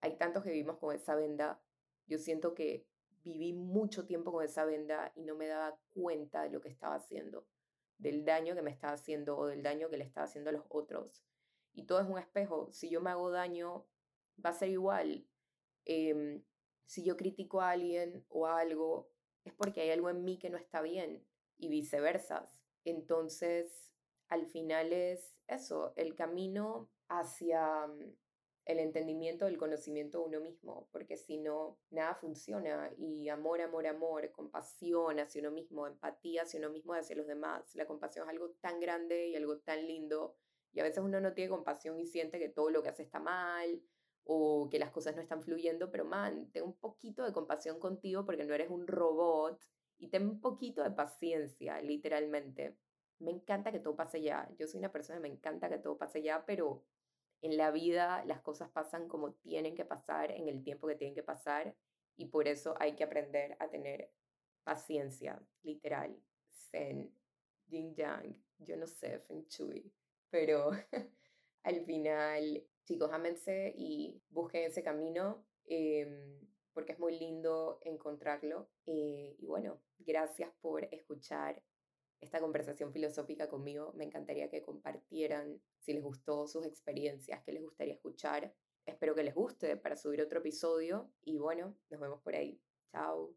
Hay 0.00 0.16
tantos 0.16 0.44
que 0.44 0.50
vivimos 0.50 0.78
con 0.78 0.94
esa 0.94 1.14
venda. 1.14 1.60
Yo 2.06 2.18
siento 2.18 2.54
que 2.54 2.86
viví 3.24 3.52
mucho 3.52 4.06
tiempo 4.06 4.32
con 4.32 4.44
esa 4.44 4.64
venda 4.64 5.12
y 5.14 5.22
no 5.22 5.34
me 5.34 5.46
daba 5.46 5.78
cuenta 5.90 6.42
de 6.42 6.50
lo 6.50 6.60
que 6.60 6.68
estaba 6.68 6.94
haciendo, 6.94 7.46
del 7.98 8.24
daño 8.24 8.54
que 8.54 8.62
me 8.62 8.70
estaba 8.70 8.92
haciendo 8.94 9.36
o 9.36 9.46
del 9.46 9.62
daño 9.62 9.90
que 9.90 9.96
le 9.96 10.04
estaba 10.04 10.26
haciendo 10.26 10.50
a 10.50 10.52
los 10.52 10.64
otros. 10.68 11.24
Y 11.72 11.84
todo 11.84 12.00
es 12.00 12.08
un 12.08 12.18
espejo. 12.18 12.70
Si 12.72 12.88
yo 12.90 13.00
me 13.00 13.10
hago 13.10 13.30
daño, 13.30 13.86
va 14.44 14.50
a 14.50 14.54
ser 14.54 14.68
igual. 14.70 15.26
Em, 15.84 16.42
si 16.86 17.04
yo 17.04 17.16
critico 17.16 17.60
a 17.60 17.70
alguien 17.70 18.24
o 18.28 18.46
a 18.46 18.58
algo, 18.58 19.10
es 19.44 19.52
porque 19.52 19.80
hay 19.80 19.90
algo 19.90 20.10
en 20.10 20.24
mí 20.24 20.38
que 20.38 20.50
no 20.50 20.58
está 20.58 20.80
bien 20.82 21.26
y 21.56 21.68
viceversa. 21.68 22.48
Entonces, 22.84 23.92
al 24.28 24.46
final 24.46 24.92
es 24.92 25.34
eso, 25.46 25.92
el 25.96 26.14
camino 26.14 26.90
hacia 27.08 27.86
mm, 27.86 28.16
el 28.66 28.80
entendimiento 28.80 29.46
del 29.46 29.56
conocimiento 29.56 30.18
de 30.18 30.24
uno 30.24 30.40
mismo, 30.40 30.88
porque 30.92 31.16
si 31.16 31.38
no, 31.38 31.78
nada 31.90 32.14
funciona. 32.14 32.92
Y 32.98 33.30
amor, 33.30 33.62
amor, 33.62 33.86
amor, 33.86 34.30
compasión 34.30 35.18
hacia 35.18 35.40
uno 35.40 35.50
mismo, 35.50 35.86
empatía 35.86 36.42
hacia 36.42 36.60
uno 36.60 36.68
mismo 36.68 36.94
y 36.94 36.98
hacia 36.98 37.16
los 37.16 37.26
demás. 37.26 37.74
La 37.74 37.86
compasión 37.86 38.26
es 38.26 38.30
algo 38.30 38.50
tan 38.60 38.78
grande 38.78 39.28
y 39.28 39.36
algo 39.36 39.58
tan 39.60 39.86
lindo. 39.86 40.36
Y 40.72 40.80
a 40.80 40.82
veces 40.82 41.02
uno 41.02 41.18
no 41.18 41.32
tiene 41.32 41.48
compasión 41.48 41.98
y 41.98 42.06
siente 42.06 42.38
que 42.38 42.50
todo 42.50 42.68
lo 42.68 42.82
que 42.82 42.90
hace 42.90 43.02
está 43.02 43.20
mal 43.20 43.82
o 44.24 44.68
que 44.70 44.78
las 44.78 44.90
cosas 44.90 45.16
no 45.16 45.22
están 45.22 45.42
fluyendo, 45.42 45.90
pero 45.90 46.04
man, 46.04 46.50
ten 46.52 46.62
un 46.62 46.76
poquito 46.76 47.24
de 47.24 47.32
compasión 47.32 47.78
contigo 47.80 48.26
porque 48.26 48.44
no 48.44 48.52
eres 48.52 48.68
un 48.68 48.86
robot 48.86 49.58
y 49.96 50.08
ten 50.08 50.28
un 50.28 50.42
poquito 50.42 50.82
de 50.82 50.90
paciencia, 50.90 51.80
literalmente 51.80 52.76
me 53.20 53.30
encanta 53.30 53.72
que 53.72 53.80
todo 53.80 53.96
pase 53.96 54.22
ya. 54.22 54.48
Yo 54.58 54.66
soy 54.66 54.78
una 54.78 54.92
persona 54.92 55.18
que 55.18 55.28
me 55.28 55.34
encanta 55.34 55.68
que 55.68 55.78
todo 55.78 55.96
pase 55.98 56.22
ya, 56.22 56.44
pero 56.46 56.84
en 57.42 57.56
la 57.56 57.70
vida 57.70 58.24
las 58.26 58.40
cosas 58.40 58.70
pasan 58.70 59.08
como 59.08 59.32
tienen 59.34 59.74
que 59.74 59.84
pasar, 59.84 60.30
en 60.30 60.48
el 60.48 60.62
tiempo 60.62 60.86
que 60.86 60.96
tienen 60.96 61.14
que 61.14 61.22
pasar, 61.22 61.76
y 62.16 62.26
por 62.26 62.48
eso 62.48 62.74
hay 62.80 62.96
que 62.96 63.04
aprender 63.04 63.56
a 63.60 63.68
tener 63.68 64.10
paciencia, 64.64 65.40
literal, 65.62 66.20
zen, 66.70 67.12
yin 67.68 67.94
yang, 67.94 68.36
yo 68.58 68.76
no 68.76 68.86
sé, 68.86 69.20
feng 69.20 69.46
shui, 69.48 69.92
pero 70.30 70.70
al 71.62 71.84
final, 71.84 72.64
chicos, 72.84 73.10
ámense 73.12 73.72
y 73.76 74.20
busquen 74.30 74.64
ese 74.64 74.82
camino. 74.82 75.44
Em, 75.66 76.38
porque 76.78 76.92
es 76.92 76.98
muy 77.00 77.18
lindo 77.18 77.80
encontrarlo. 77.82 78.70
Eh, 78.86 79.34
y 79.36 79.46
bueno, 79.46 79.80
gracias 79.98 80.48
por 80.60 80.84
escuchar 80.94 81.60
esta 82.20 82.40
conversación 82.40 82.92
filosófica 82.92 83.48
conmigo. 83.48 83.92
Me 83.94 84.04
encantaría 84.04 84.48
que 84.48 84.62
compartieran 84.62 85.60
si 85.78 85.92
les 85.92 86.02
gustó 86.02 86.46
sus 86.46 86.66
experiencias, 86.66 87.42
qué 87.44 87.52
les 87.52 87.62
gustaría 87.62 87.94
escuchar. 87.94 88.54
espero 88.86 89.14
que 89.14 89.22
les 89.22 89.34
guste 89.34 89.76
para 89.76 89.96
subir 89.96 90.22
otro 90.22 90.38
episodio 90.38 91.10
y 91.22 91.38
bueno, 91.38 91.76
nos 91.90 92.00
vemos 92.00 92.20
por 92.22 92.34
ahí. 92.34 92.60
Chao. 92.90 93.34